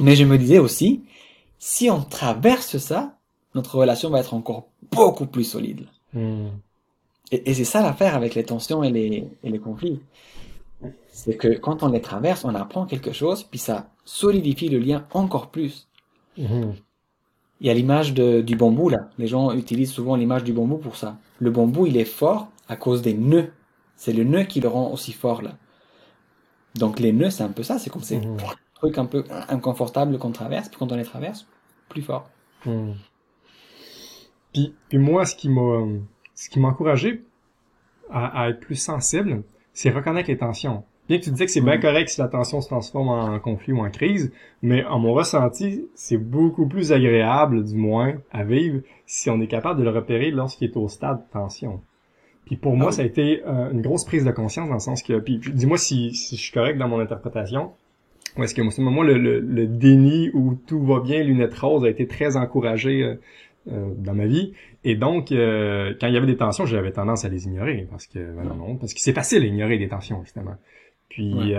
[0.00, 1.04] Mais je me disais aussi,
[1.58, 3.16] si on traverse ça,
[3.54, 5.86] notre relation va être encore beaucoup plus solide.
[6.14, 6.48] Hmm.
[7.30, 10.00] Et, c'est ça l'affaire avec les tensions et les, et les conflits.
[11.08, 15.06] C'est que quand on les traverse, on apprend quelque chose, puis ça solidifie le lien
[15.12, 15.88] encore plus.
[16.38, 16.72] Hmm.
[17.60, 19.08] Il y a l'image du bambou là.
[19.18, 21.16] Les gens utilisent souvent l'image du bambou pour ça.
[21.40, 23.50] Le bambou, il est fort à cause des nœuds.
[23.96, 25.56] C'est le nœud qui le rend aussi fort là.
[26.76, 27.78] Donc les nœuds, c'est un peu ça.
[27.78, 28.36] C'est comme ces mmh.
[28.74, 31.46] trucs un peu inconfortables qu'on traverse, puis quand on les traverse,
[31.88, 32.28] plus fort.
[32.64, 32.92] Mmh.
[34.52, 35.84] Puis, puis, moi, ce qui m'a
[36.34, 37.24] ce qui m'a encouragé
[38.10, 39.42] à, être plus sensible,
[39.72, 40.84] c'est reconnaître les tensions.
[41.08, 41.80] Bien que tu disais que c'est bien mmh.
[41.80, 45.86] correct si la tension se transforme en conflit ou en crise, mais en mon ressenti,
[45.94, 50.30] c'est beaucoup plus agréable, du moins, à vivre si on est capable de le repérer
[50.30, 51.80] lorsqu'il est au stade de tension.
[52.44, 54.80] Puis pour moi, ah ça a été euh, une grosse prise de conscience dans le
[54.80, 57.72] sens que, puis dis-moi si, si, je suis correct dans mon interprétation,
[58.36, 61.84] ou est-ce que moi, moi le, le, le, déni où tout va bien, lunettes roses,
[61.84, 63.14] a été très encouragé euh,
[63.70, 64.52] euh dans ma vie.
[64.84, 68.06] Et donc, euh, quand il y avait des tensions, j'avais tendance à les ignorer parce
[68.06, 70.54] que, ben non, non, parce que c'est facile d'ignorer des tensions justement.
[71.08, 71.54] Puis,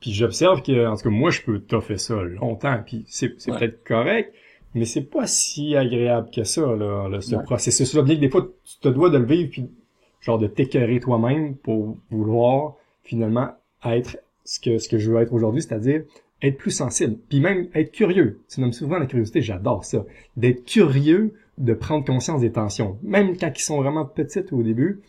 [0.00, 3.50] puis j'observe que, en tout cas, moi, je peux toffer ça longtemps, puis c'est, c'est
[3.52, 4.32] peut-être correct,
[4.74, 8.02] mais c'est pas si agréable que ça, là, ce processus-là.
[8.02, 9.68] Bien que des fois, tu te dois de le vivre, puis
[10.20, 13.50] genre de t'écœurer toi-même pour vouloir finalement
[13.84, 16.02] être ce que ce que je veux être aujourd'hui, c'est-à-dire
[16.42, 18.40] être plus sensible, puis même être curieux.
[18.48, 20.04] Tu nommes souvent la curiosité, j'adore ça.
[20.36, 25.00] D'être curieux, de prendre conscience des tensions, même quand ils sont vraiment petites au début.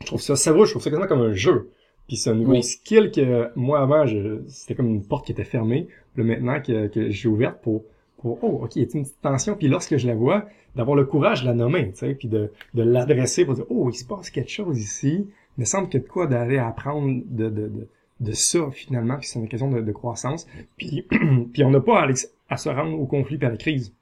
[0.00, 1.70] Je trouve ça savoureux, je trouve ça quasiment comme un jeu.
[2.06, 4.04] Puis c'est un nouveau skill que moi avant,
[4.48, 5.88] c'était comme une porte qui était fermée.
[6.16, 7.84] Là maintenant que, que j'ai ouverte pour
[8.24, 11.04] oh, ok, il y a une petite tension, puis lorsque je la vois, d'avoir le
[11.04, 14.04] courage de la nommer, tu sais, puis de, de l'adresser pour dire, oh, il se
[14.04, 17.48] passe quelque chose ici, il me semble qu'il y a de quoi d'aller apprendre de,
[17.48, 17.88] de, de,
[18.20, 21.06] de ça, finalement, puis c'est une occasion de, de croissance, puis,
[21.52, 22.08] puis on n'a pas à,
[22.48, 23.92] à, se rendre au conflit à la crise.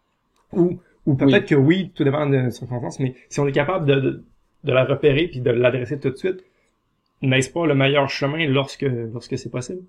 [0.53, 3.95] Ou, ou peut-être que oui, tout dépend de circonstances, mais si on est capable de,
[3.95, 4.25] de,
[4.65, 6.45] de la repérer puis de l'adresser tout de suite,
[7.23, 9.83] n'est-ce pas le meilleur chemin lorsque, lorsque c'est possible?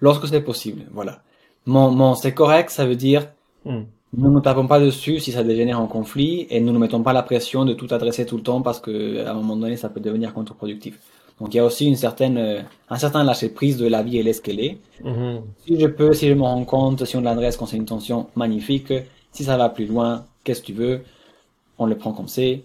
[0.00, 1.22] Lorsque c'est possible, voilà
[1.66, 3.28] mon, c'est correct, ça veut dire
[3.64, 3.82] hmm.
[4.16, 7.12] nous ne tapons pas dessus si ça dégénère en conflit et nous ne mettons pas
[7.12, 9.88] la pression de tout adresser tout le temps parce que à un moment donné ça
[9.88, 10.98] peut devenir contre-productif.
[11.40, 14.18] Donc il y a aussi une certaine, euh, un certain lâcher prise de la vie
[14.18, 14.78] et est ce qu'elle est.
[15.66, 18.28] Si je peux, si je me rends compte, si on l'adresse quand c'est une tension
[18.36, 18.92] magnifique,
[19.32, 21.02] si ça va plus loin, qu'est-ce que tu veux,
[21.78, 22.62] on le prend comme c'est.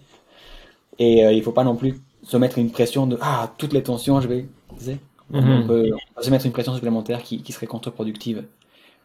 [0.98, 3.82] Et euh, il faut pas non plus se mettre une pression de ah toutes les
[3.82, 4.46] tensions, je vais,
[4.78, 4.98] tu
[5.32, 8.44] on, peut, se mettre une pression supplémentaire qui, qui serait contre-productive.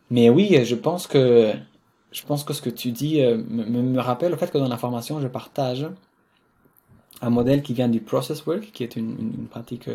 [0.10, 1.54] Mais oui, je pense que
[2.12, 4.68] je pense que ce que tu dis euh, me, me, rappelle le fait que dans
[4.68, 5.88] la formation, je partage
[7.22, 9.90] un modèle qui vient du process work, qui est une, une, pratique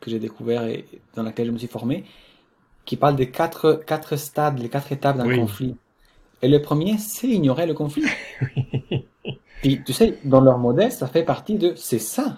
[0.00, 0.86] que j'ai découvert et
[1.16, 2.04] dans laquelle je me suis formé,
[2.84, 5.74] qui parle des quatre, quatre stades, les quatre étapes d'un conflit.
[6.40, 8.04] Et le premier, c'est ignorer le conflit.
[9.64, 12.36] puis, tu sais, dans leur modèle, ça fait partie de c'est ça.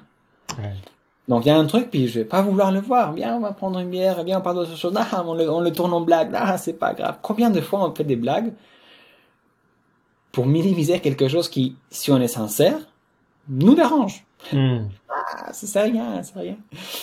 [1.26, 3.14] Donc, il y a un truc, puis je vais pas vouloir le voir.
[3.14, 4.94] Viens, on va prendre une bière, viens, on parle d'autre chose.
[4.94, 6.30] Ah, on le, on le tourne en blague.
[6.34, 7.18] Ah, c'est pas grave.
[7.22, 8.52] Combien de fois on fait des blagues
[10.30, 12.78] pour minimiser quelque chose qui, si on est sincère,
[13.48, 14.24] nous dérange?
[14.52, 14.84] Hmm.
[15.08, 16.56] Ah, c'est rien, c'est rien.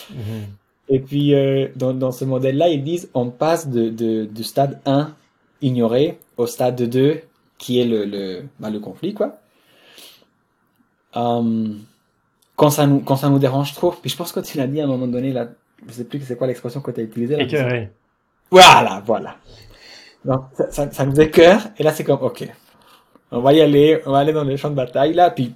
[0.10, 0.54] Hmm.
[0.88, 4.80] Et puis, euh, dans, dans, ce modèle-là, ils disent on passe de, de, du stade
[4.86, 5.14] 1,
[5.62, 7.20] ignoré, au stade 2,
[7.58, 9.38] qui est le, le, bah, le conflit, quoi.
[11.16, 11.80] Um,
[12.56, 14.82] quand, ça nous, quand ça nous dérange trop, puis je pense que tu l'as dit
[14.82, 15.48] à un moment donné, là,
[15.88, 17.40] je sais plus c'est quoi l'expression que tu as utilisée.
[17.40, 17.92] Écœuré.
[18.50, 19.38] Voilà, voilà.
[20.26, 22.48] Donc, ça, ça, ça nous écœure, et là, c'est comme, ok,
[23.32, 25.54] on va y aller, on va aller dans les champs de bataille, là, puis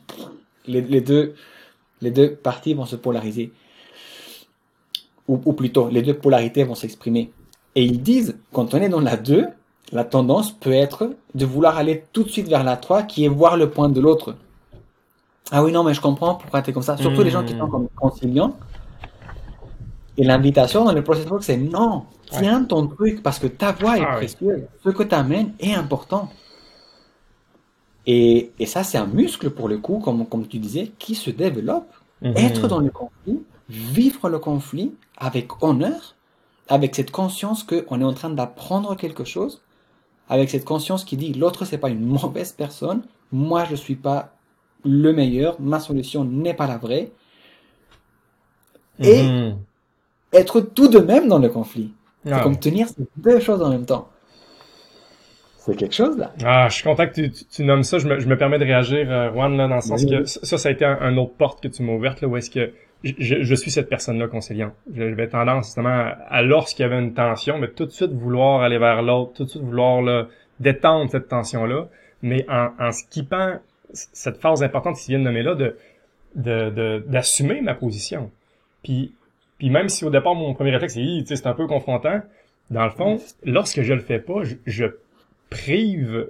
[0.65, 1.36] les, les deux,
[2.02, 3.52] les deux parties vont se polariser
[5.28, 7.32] ou, plutôt les deux polarités vont s'exprimer.
[7.76, 9.48] Et ils disent, quand on est dans la 2,
[9.91, 13.30] la tendance peut être de vouloir aller tout de suite vers la 3, qui est
[13.30, 14.36] voir le point de l'autre.
[15.51, 16.97] Ah oui, non, mais je comprends pourquoi tu es comme ça.
[16.97, 18.55] Surtout les gens qui sont comme conciliants.
[20.17, 24.05] Et l'invitation dans le processus, c'est non, tiens ton truc parce que ta voix est
[24.05, 24.63] ah précieuse.
[24.83, 26.29] Ce que tu amènes est important.
[28.07, 31.29] Et, et ça, c'est un muscle pour le coup, comme, comme tu disais, qui se
[31.29, 31.91] développe.
[32.21, 32.33] Mhm.
[32.36, 36.15] Être dans le conflit, vivre le conflit avec honneur,
[36.67, 39.62] avec cette conscience qu'on est en train d'apprendre quelque chose,
[40.29, 44.37] avec cette conscience qui dit l'autre c'est pas une mauvaise personne, moi je suis pas
[44.88, 47.12] le meilleur, ma solution n'est pas la vraie,
[49.00, 49.58] et mhm.
[50.34, 51.93] être tout de même dans le conflit.
[52.26, 54.10] C'est ah comme tenir ces deux choses en même temps.
[55.58, 56.34] C'est quelque chose là.
[56.43, 58.00] Ah, je suis content que tu, nommes ça.
[58.00, 60.58] Je me, je me permets de réagir, euh, Juan, là, dans le sens que ça,
[60.58, 62.71] ça a été un, autre porte que tu m'as ouverte, là, où est-ce que
[63.04, 64.71] je, je, suis cette personne-là conciliant.
[64.95, 68.78] J'avais tendance justement à, lorsqu'il y avait une tension, mais tout de suite vouloir aller
[68.78, 70.28] vers l'autre, tout de suite vouloir là,
[70.60, 71.89] détendre cette tension-là,
[72.21, 73.60] mais en, en skippant
[73.93, 75.76] cette phase importante qui vient de nommer là, de
[77.08, 78.32] d'assumer ma position.
[78.84, 79.13] Puis,
[79.58, 82.21] puis même si au départ mon premier réflexe c'est c'est un peu confrontant,
[82.69, 84.86] dans le fond, lorsque je le fais pas, je, je
[85.50, 86.30] prive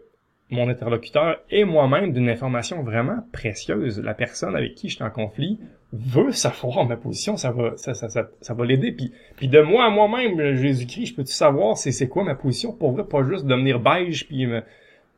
[0.50, 4.00] mon interlocuteur et moi-même d'une information vraiment précieuse.
[4.00, 5.60] La personne avec qui je suis en conflit
[5.91, 8.91] veut savoir ma position, ça va, ça, ça, ça, ça va l'aider.
[8.91, 12.72] Puis, puis de moi à moi-même, Jésus-Christ, je peux-tu savoir c'est, c'est quoi ma position?
[12.72, 14.46] Pour vrai, pas juste devenir beige puis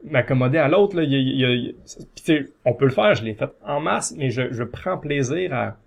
[0.04, 0.96] m'accommoder à l'autre.
[0.96, 1.04] Là.
[1.04, 1.76] Il,
[2.66, 5.78] on peut le faire, je l'ai fait en masse, mais je, je prends plaisir à,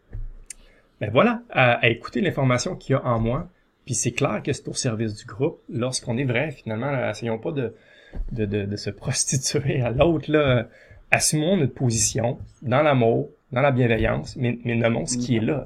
[1.00, 3.48] ben voilà, à, écouter l'information qu'il y a en moi.
[3.84, 5.58] Puis c'est clair que c'est au service du groupe.
[5.68, 7.74] Lorsqu'on est vrai, finalement, essayons pas de,
[8.30, 10.30] de, de, de se prostituer à l'autre.
[10.30, 10.68] Là.
[11.10, 15.64] Assumons notre position dans l'amour, dans la bienveillance, mais, mais nommons ce qui est là.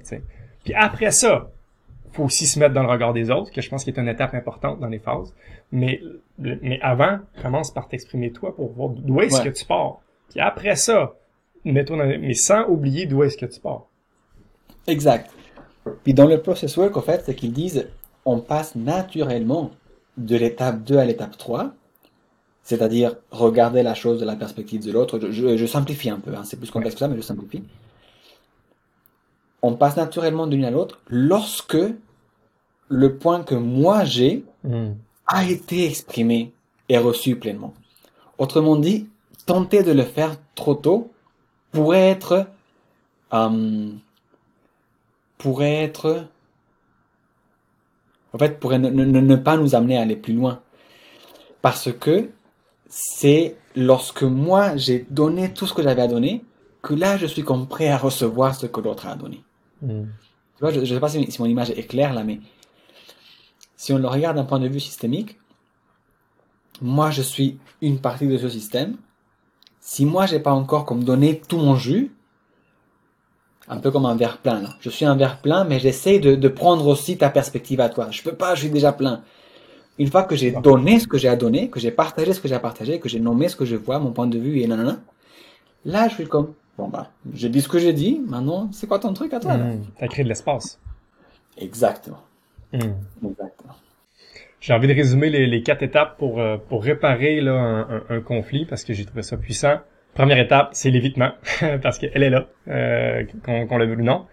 [0.64, 1.50] Puis après ça,
[2.16, 4.09] faut aussi se mettre dans le regard des autres, que je pense qu'il est une
[4.09, 5.35] étape importante dans les phases.
[5.70, 6.00] Mais,
[6.38, 10.00] mais avant, commence par t'exprimer toi pour voir d'où est-ce que tu pars.
[10.31, 11.14] Puis après ça,
[11.64, 12.07] mets-toi dans...
[12.07, 13.87] mais sans oublier d'où est-ce que tu pars.
[14.87, 15.31] Exact.
[16.05, 17.88] Puis dans le process work, en fait, c'est qu'ils disent,
[18.24, 19.70] on passe naturellement
[20.16, 21.72] de l'étape 2 à l'étape 3,
[22.62, 25.20] c'est-à-dire regarder la chose de la perspective de l'autre.
[25.31, 26.42] Je, simplifie un peu, hein.
[26.44, 27.62] c'est plus complexe que ça, mais je simplifie.
[29.62, 31.76] On passe naturellement d'une à l'autre lorsque
[32.88, 34.92] le point que moi j'ai hmm.
[35.27, 36.53] a été exprimé
[36.88, 37.75] et reçu pleinement.
[38.38, 39.09] Autrement dit,
[39.46, 41.11] tenter de le faire trop tôt
[41.72, 42.46] pourrait être
[43.33, 43.90] euh,
[45.38, 46.27] pourrait être
[48.33, 50.61] en fait pourrait ne pas nous amener à aller plus loin
[51.62, 52.31] parce que
[52.88, 56.44] c'est lorsque moi j'ai donné tout ce que j'avais à donner
[56.83, 59.42] que là je suis comme prêt à recevoir ce que l'autre a donné.
[59.83, 60.05] Hmm.
[60.57, 62.40] Tu vois, je ne sais pas si, mon image est claire là, mais
[63.77, 65.39] si on le regarde d'un point de vue systémique,
[66.81, 68.97] moi je suis une partie de ce système.
[69.81, 72.12] Si moi j'ai pas encore comme donné tout mon jus,
[73.68, 74.70] un peu comme un verre plein là.
[74.81, 78.09] Je suis un verre plein, mais j'essaie de, de prendre aussi ta perspective à toi.
[78.11, 79.22] Je peux pas, je suis déjà plein.
[79.99, 82.49] Une fois que j'ai donné ce que j'ai à donner, que j'ai partagé ce que
[82.49, 84.66] j'ai à partager, que j'ai nommé ce que je vois, mon point de vue et
[84.66, 85.01] nanana,
[85.85, 88.99] là, je suis comme, bon bah, j'ai dit ce que j'ai dit, maintenant, c'est quoi
[88.99, 89.64] ton truc à toi, là?
[89.64, 90.79] Mmh, T'as créé de l'espace.
[91.57, 92.26] Exactement.
[92.73, 93.75] Exactement.
[94.61, 98.85] J'ai envie de résumer les, quatre étapes pour, euh, pour réparer là, un, conflit parce
[98.85, 99.79] que j'ai trouvé ça puissant.
[100.14, 101.31] Première étape, c'est l'évitement
[101.83, 104.27] parce qu'elle est là, euh, qu'on l'a vu ou non.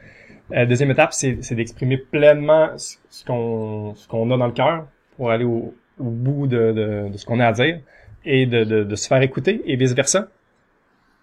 [0.52, 5.30] Euh, deuxième étape, c'est d'exprimer pleinement ce qu'on ce qu'on a dans le cœur, pour
[5.30, 7.80] aller au, bout de, ce qu'on a à dire
[8.26, 10.30] et de, se faire écouter et vice-versa.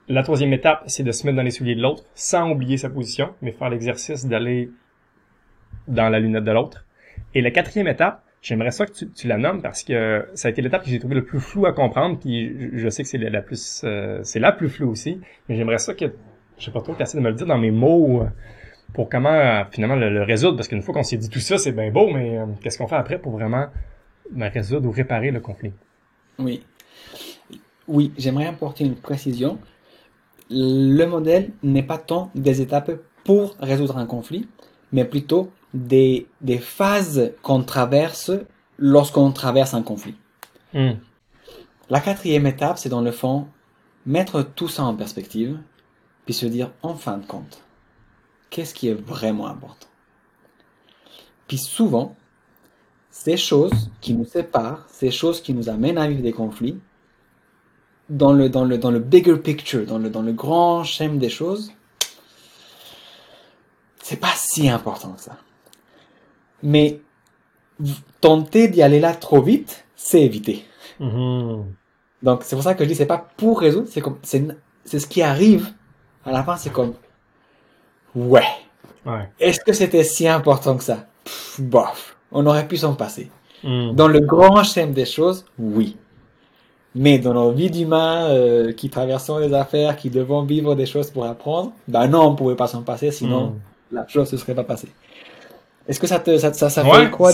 [0.09, 2.91] La troisième étape, c'est de se mettre dans les souliers de l'autre sans oublier sa
[2.91, 4.71] position, mais faire l'exercice d'aller
[5.89, 6.85] dans la lunette de l'autre.
[7.35, 10.51] Et la quatrième étape, j'aimerais ça que tu, tu, la nommes parce que ça a
[10.51, 13.19] été l'étape que j'ai trouvé le plus flou à comprendre, puis je, sais que c'est
[13.19, 16.07] la, plus euh, c'est la plus floue aussi, mais j'aimerais ça que
[16.59, 18.27] je sais pas trop essayer de me le dire dans mes mots euh,
[18.93, 21.73] pour comment euh, finalement le, résoudre parce qu'une fois qu'on s'est dit tout ça, c'est
[21.73, 23.67] bien beau, mais qu'est-ce qu'on fait après pour vraiment
[24.33, 25.73] ben, résoudre ou réparer le conflit?
[26.39, 26.63] Oui.
[27.87, 29.59] Oui, j'aimerais apporter une précision.
[30.51, 32.93] Le modèle n'est pas tant des étapes
[33.25, 34.49] pour résoudre un conflit,
[34.93, 38.33] mais plutôt des, des phases qu'on traverse
[38.79, 40.17] lorsqu'on traverse un conflit.
[40.73, 40.93] Hmm.
[41.89, 43.49] La quatrième étape, c'est dans le fond,
[44.07, 45.59] mettre tout ça en perspective,
[46.25, 47.63] puis se dire, en fin de compte,
[48.51, 49.89] qu'est-ce qui est vraiment important?
[51.49, 52.15] Puis souvent,
[53.11, 56.79] ces choses qui nous séparent, ces choses qui nous amènent à vivre des conflits,
[58.09, 61.29] dans le, dans le, dans le bigger picture, dans le, dans le grand schéma des
[61.29, 61.73] choses,
[64.03, 65.37] c'est pas si important que ça.
[66.63, 67.01] Mais
[68.21, 70.65] tenter d'y aller là trop vite, c'est éviter.
[71.01, 71.65] Mm-hmm.
[72.23, 74.47] Donc c'est pour ça que je dis c'est pas pour résoudre, c'est comme c'est
[74.85, 75.73] c'est ce qui arrive
[76.25, 76.95] à la fin, c'est comme
[78.15, 78.43] ouais.
[79.07, 79.29] ouais.
[79.39, 81.07] Est-ce que c'était si important que ça?
[81.59, 83.31] Bof, on aurait pu s'en passer.
[83.65, 83.93] Mm.
[83.93, 85.97] Dans le grand schéma des choses, oui.
[86.95, 91.11] Mais dans nos vies d'humains euh, qui traversons des affaires, qui devons vivre des choses
[91.11, 93.61] pour apprendre, ben non, on pouvait pas s'en passer, sinon mm.
[93.93, 94.89] la chose ne serait pas passée.
[95.91, 97.33] Est-ce que ça te ça, ça, ça fait quoi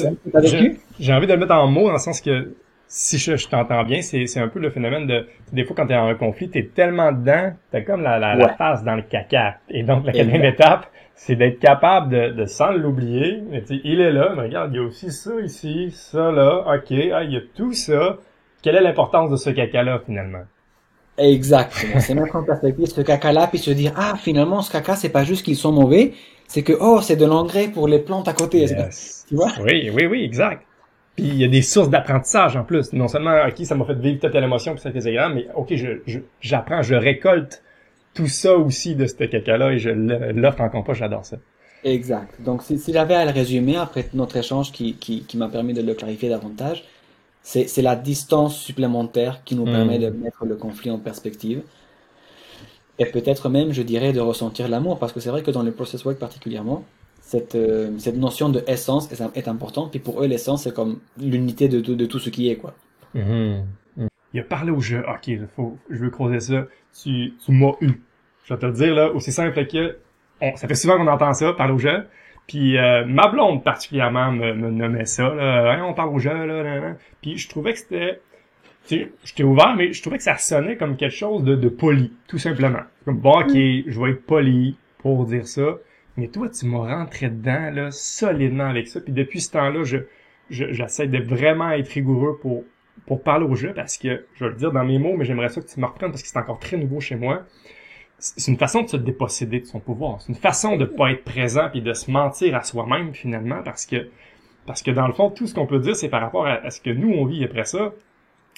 [0.98, 2.54] J'ai envie de le mettre en mots dans le sens que
[2.88, 5.86] si je, je t'entends bien, c'est, c'est un peu le phénomène de des fois quand
[5.86, 9.02] t'es en un conflit, t'es tellement dedans, t'as comme la, la, la, face dans le
[9.02, 9.57] caca.
[9.68, 13.42] Et donc la quatrième étape, c'est d'être capable de, de sans l'oublier.
[13.50, 16.98] Mais il est là, mais regarde, il y a aussi ça ici, ça là, ok,
[17.12, 18.16] ah, il y a tout ça.
[18.62, 20.44] Quelle est l'importance de ce caca-là finalement?
[21.18, 22.00] Exactement.
[22.00, 25.24] C'est mettre en perspective ce caca-là, puis se dire, ah, finalement, ce caca, c'est pas
[25.24, 26.14] juste qu'ils sont mauvais,
[26.49, 28.66] c'est que, oh, c'est de l'engrais pour les plantes à côté.
[29.28, 29.51] Tu vois?
[29.62, 30.62] Oui, oui, oui, exact.
[31.16, 32.92] Puis il y a des sources d'apprentissage en plus.
[32.92, 36.18] Non seulement, ok, ça m'a fait vivre telle, émotion, ça fait agréable, mais ok, je,
[36.40, 37.62] j'apprends, je, récolte
[38.14, 41.38] tout ça aussi de ce caca-là et je l'offre en compost, j'adore ça.
[41.84, 42.40] Exact.
[42.40, 45.72] Donc, si, si j'avais à le résumer après notre échange qui, qui, qui m'a permis
[45.72, 46.84] de le clarifier davantage,
[47.42, 50.03] c'est la distance supplémentaire qui nous permet hmm.
[50.03, 51.62] de mettre le conflit en perspective.
[52.99, 55.72] Et peut-être même, je dirais, de ressentir l'amour, parce que c'est vrai que dans le
[55.72, 56.84] process work particulièrement,
[57.20, 59.90] cette, euh, cette notion de essence est, est importante.
[59.90, 62.74] Puis pour eux, l'essence, c'est comme l'unité de, de, tout ce qui est, quoi.
[63.14, 63.62] Hmm.
[63.97, 64.07] Hmm.
[64.32, 65.05] Il a parlé au jeu.
[65.09, 66.66] Ok, faut, je veux creuser ça.
[67.03, 68.01] Tu, tu m'as eu.
[68.44, 69.99] Je vais te le dire, là, aussi simple que,
[70.40, 72.07] ça fait souvent qu'on entend ça, parler au jeu.
[72.47, 75.28] Puis euh, ma blonde particulièrement me, me nommait ça.
[75.34, 75.84] Là.
[75.84, 78.20] on parle au jeu, là, Puis je trouvais que c'était...
[78.89, 82.39] J'étais ouvert, mais je trouvais que ça sonnait comme quelque chose de, de poli, tout
[82.39, 82.82] simplement.
[83.05, 83.82] Comme, bon, ok, mm.
[83.87, 85.76] je vais être poli pour dire ça.
[86.16, 89.01] Mais toi, tu m'as rentré dedans, là, solidement avec ça.
[89.01, 89.99] Puis depuis ce temps-là, je,
[90.49, 92.64] j'essaie de vraiment être rigoureux pour,
[93.07, 95.51] pour parler au jeu parce que, je vais le dire dans mes mots, mais j'aimerais
[95.51, 97.45] ça que tu me reprennes parce que c'est encore très nouveau chez moi
[98.18, 100.20] c'est une façon de se déposséder de son pouvoir.
[100.20, 103.87] C'est une façon de pas être présent puis de se mentir à soi-même finalement parce
[103.87, 104.09] que
[104.66, 106.80] parce que dans le fond tout ce qu'on peut dire c'est par rapport à, ce
[106.80, 107.93] que nous on vit après ça.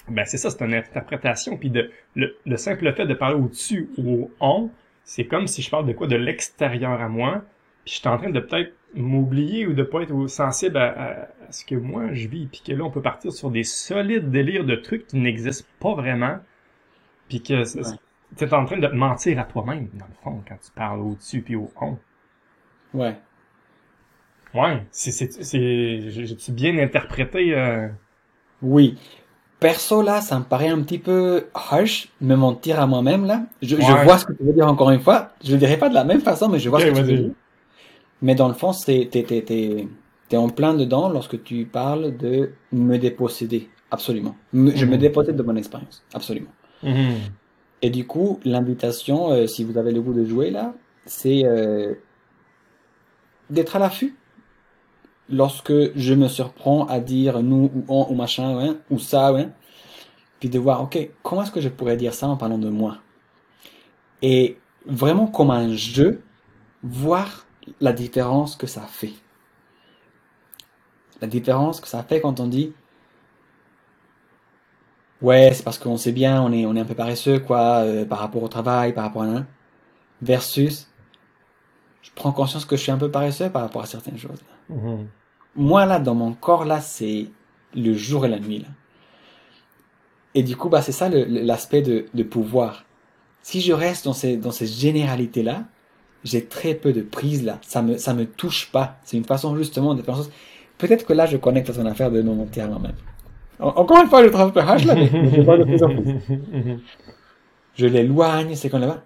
[0.09, 4.23] Ben c'est ça, c'est une interprétation puis de le, simple fait de parler au-dessus ou
[4.23, 4.69] au on,
[5.03, 7.43] c'est comme si je parle de quoi de l'extérieur à moi
[7.85, 11.65] puis je suis en train de peut-être m'oublier ou de pas être sensible à, ce
[11.65, 14.75] que moi je vis puis que là on peut partir sur des solides délires de
[14.75, 16.39] trucs qui n'existent pas vraiment
[17.27, 17.63] puis que
[18.37, 20.99] tu es en train de te mentir à toi-même, dans le fond, quand tu parles
[20.99, 21.97] au-dessus puis au on.
[22.93, 23.15] Ouais.
[24.53, 27.87] Ouais, c'est, c'est, c'est, j'ai bien interprété, euh...
[28.61, 28.97] Oui.
[29.59, 33.43] Perso, là, ça me paraît un petit peu harsh, me mentir à moi-même, là.
[33.61, 35.29] Je, je, vois ce que tu veux dire encore une fois.
[35.43, 37.17] Je le dirai pas de la même façon, mais je vois ce que tu veux
[37.17, 37.31] dire.
[38.21, 39.87] Mais dans le fond, c'est, t'es, t'es, t'es,
[40.29, 43.69] t'es en plein dedans lorsque tu parles de me déposséder.
[43.91, 44.35] Absolument.
[44.53, 44.97] Je me mhm.
[44.97, 46.03] dépossède de mon expérience.
[46.13, 46.51] Absolument.
[46.83, 47.15] Mm
[47.81, 50.73] et du coup, l'invitation, euh, si vous avez le goût de jouer là,
[51.05, 51.93] c'est euh,
[53.49, 54.15] d'être à l'affût.
[55.29, 59.47] Lorsque je me surprends à dire nous ou on ou machin, ou ça, ouais,
[60.39, 62.97] puis de voir, ok, comment est-ce que je pourrais dire ça en parlant de moi?
[64.21, 66.21] Et vraiment comme un jeu,
[66.83, 67.45] voir
[67.81, 69.13] la différence que ça fait.
[71.21, 72.73] La différence que ça fait quand on dit
[75.21, 78.05] Ouais, c'est parce qu'on sait bien, on est, on est un peu paresseux, quoi, euh,
[78.05, 79.47] par rapport au travail, par rapport à un.
[80.21, 80.89] Versus,
[82.01, 84.39] je prends conscience que je suis un peu paresseux par rapport à certaines choses.
[84.71, 85.05] Mm-hmm.
[85.55, 87.27] Moi, là, dans mon corps, là, c'est
[87.75, 88.67] le jour et la nuit, là.
[90.35, 92.85] Et du coup, bah, c'est ça l'aspect de, de pouvoir.
[93.41, 95.65] Si je reste dans ces, dans ces généralités-là,
[96.23, 97.59] j'ai très peu de prise là.
[97.61, 98.97] Ça me, ça me touche pas.
[99.03, 100.17] C'est une façon justement de faire.
[100.77, 102.95] Peut-être que là, je connecte à son affaire de me monter à moi-même.
[103.59, 104.95] Encore une fois, H là,
[105.87, 106.77] je.
[107.75, 109.03] Je l'éloigne, c'est qu'on là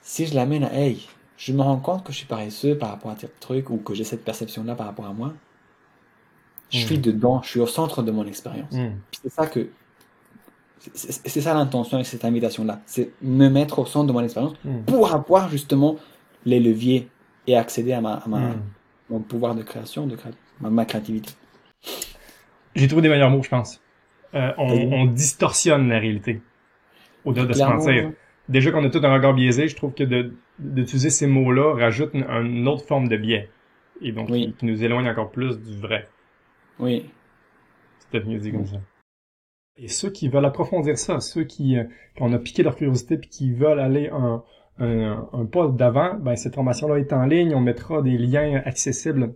[0.00, 3.10] Si je l'amène à, hey, je me rends compte que je suis paresseux par rapport
[3.10, 5.32] à tel truc ou que j'ai cette perception-là par rapport à moi.
[6.70, 7.02] Je suis hmm.
[7.02, 8.72] dedans, je suis au centre de mon expérience.
[8.72, 8.92] Hmm.
[9.22, 9.68] C'est ça que
[10.94, 12.80] c'est ça l'intention avec cette invitation-là.
[12.86, 14.82] C'est me mettre au centre de mon expérience hmm.
[14.86, 15.96] pour avoir justement
[16.44, 17.08] les leviers
[17.46, 18.22] et accéder à, ma,
[19.10, 20.16] mon pouvoir de création, de
[20.60, 21.30] ma, créativité.
[22.74, 23.80] J'ai trouvé des meilleurs mots, je pense.
[24.34, 26.42] Euh, on, distorsionne la réalité
[27.24, 28.12] au-delà de se mentir.
[28.48, 30.04] Déjà qu'on a tout un regard biaisé, je trouve que
[30.58, 33.50] d'utiliser ces mots-là rajoute une, autre forme de biais.
[34.02, 36.08] Et donc, qui, nous éloigne encore plus du vrai.
[36.78, 37.10] Oui.
[37.98, 38.80] C'est peut-être mieux dit comme ça.
[39.76, 41.84] Et ceux qui veulent approfondir ça, ceux qui, euh,
[42.20, 44.42] on a piqué leur curiosité puis qui veulent aller un,
[44.78, 47.54] un, un pas d'avant, ben cette formation-là est en ligne.
[47.54, 49.34] On mettra des liens accessibles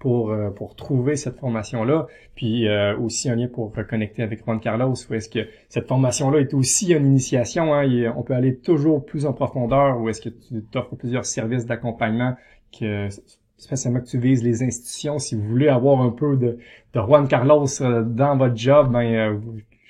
[0.00, 4.60] pour, euh, pour trouver cette formation-là, puis euh, aussi un lien pour reconnecter avec Juan
[4.60, 9.04] Carlos, où est-ce que cette formation-là est aussi une initiation, hein, on peut aller toujours
[9.04, 12.34] plus en profondeur, où est-ce que tu t'offres plusieurs services d'accompagnement,
[12.78, 13.08] que
[13.56, 16.58] spécialement que tu vises les institutions, si vous voulez avoir un peu de,
[16.92, 19.40] de Juan Carlos euh, dans votre job, ben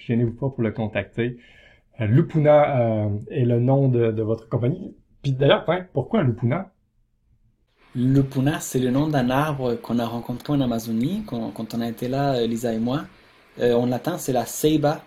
[0.06, 1.38] gênez-vous pas pour le contacter.
[2.00, 4.96] Lupuna est le nom de, votre compagnie.
[5.22, 6.74] Puis d'ailleurs, pourquoi Lupuna?
[7.96, 12.08] Lupuna, c'est le nom d'un arbre qu'on a rencontré en Amazonie quand, on a été
[12.08, 13.04] là, euh, Lisa et moi.
[13.60, 15.04] Euh, en c'est la ceiba.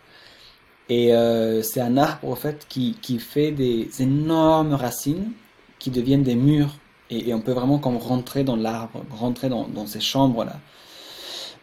[0.87, 5.33] Et euh, c'est un arbre, en fait, qui, qui, fait des énormes racines
[5.79, 6.77] qui deviennent des murs.
[7.09, 10.59] Et, on peut vraiment comme rentrer dans l'arbre, rentrer dans, ces chambres-là.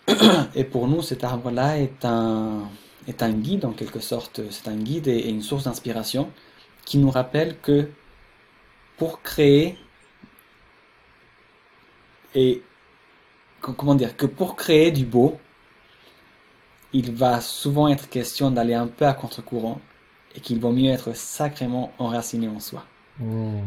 [0.55, 2.69] Et pour nous, cet arbre-là est un,
[3.09, 4.41] est un guide, en quelque sorte.
[4.51, 6.31] C'est un guide et une source d'inspiration
[6.85, 7.89] qui nous rappelle que
[8.97, 9.79] pour créer
[12.35, 12.63] et
[13.61, 15.39] comment dire que pour créer du beau,
[16.93, 19.81] il va souvent être question d'aller un peu à contre-courant
[20.35, 22.85] et qu'il vaut mieux être sacrément enraciné en soi.
[23.19, 23.61] Hmm.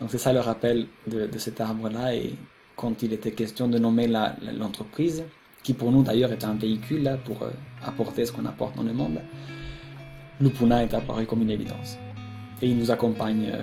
[0.00, 2.34] Donc c'est ça le rappel de, cet arbre-là et
[2.76, 5.24] quand il était question de nommer l'entreprise,
[5.62, 7.50] qui pour nous d'ailleurs est un véhicule pour euh,
[7.84, 9.20] apporter ce qu'on apporte dans le monde,
[10.40, 11.98] Lupuna est apparu comme une évidence.
[12.62, 13.50] Et il nous accompagne.
[13.52, 13.62] Euh,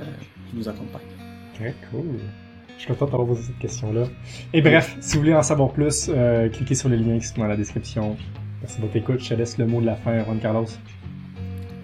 [0.52, 1.08] il nous accompagne.
[1.54, 2.20] Très cool.
[2.76, 4.04] Je suis content d'avoir posé cette question-là.
[4.54, 7.40] Et bref, si vous voulez en savoir plus, euh, cliquez sur les liens qui sont
[7.40, 8.18] dans la description.
[8.62, 9.22] Merci de votre écoute.
[9.22, 10.68] Je laisse le mot de la fin, Juan Carlos.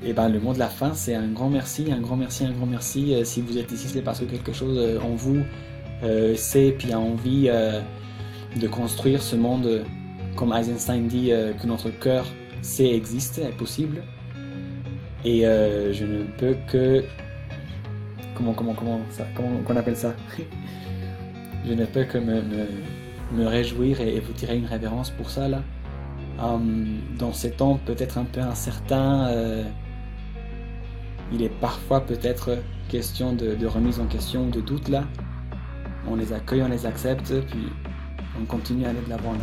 [0.03, 2.51] Eh ben, le mot de la fin, c'est un grand merci, un grand merci, un
[2.51, 3.13] grand merci.
[3.13, 5.43] Euh, si vous êtes ici, c'est parce que quelque chose euh, en vous
[6.35, 9.85] sait puis a envie de construire ce monde,
[10.35, 12.25] comme Eisenstein dit, que notre cœur
[12.63, 14.01] sait existe, est possible.
[15.23, 17.03] Et je ne peux que
[18.33, 20.15] comment comment comment ça comment qu'on appelle ça?
[21.63, 22.41] Je ne peux que me,
[23.33, 25.61] me, réjouir et, vous tirer une révérence pour ça là.
[26.41, 26.87] Hum,
[27.19, 29.63] dans ces temps peut-être un peu incertains, euh,
[31.31, 32.57] il est parfois peut-être
[32.89, 35.05] question de, remise en question, de doute là.
[36.07, 37.67] On les accueille, on les accepte, puis
[38.39, 39.39] on continue à aller de l'avant là.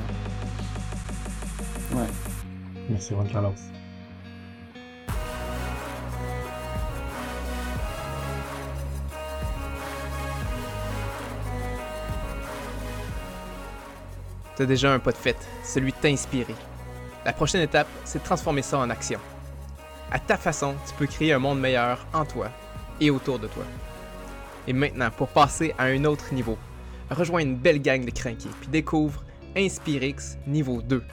[1.96, 2.08] Ouais.
[2.90, 3.54] Merci Juan Carlos.
[14.56, 16.54] tu déjà un pas de fait, celui de t'inspirer.
[17.24, 19.20] La prochaine étape, c'est de transformer ça en action.
[20.10, 22.50] À ta façon, tu peux créer un monde meilleur en toi
[23.00, 23.64] et autour de toi.
[24.66, 26.56] Et maintenant, pour passer à un autre niveau,
[27.10, 29.24] rejoins une belle gang de crinqués puis découvre
[29.56, 31.04] InspireX niveau 2.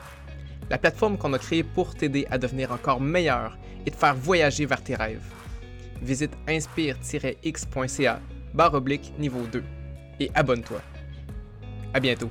[0.70, 4.66] La plateforme qu'on a créée pour t'aider à devenir encore meilleur et te faire voyager
[4.66, 5.22] vers tes rêves.
[6.02, 8.20] Visite inspire-x.ca
[8.54, 9.64] barre oblique niveau 2
[10.22, 10.80] et abonne-toi.
[11.94, 12.30] À bientôt.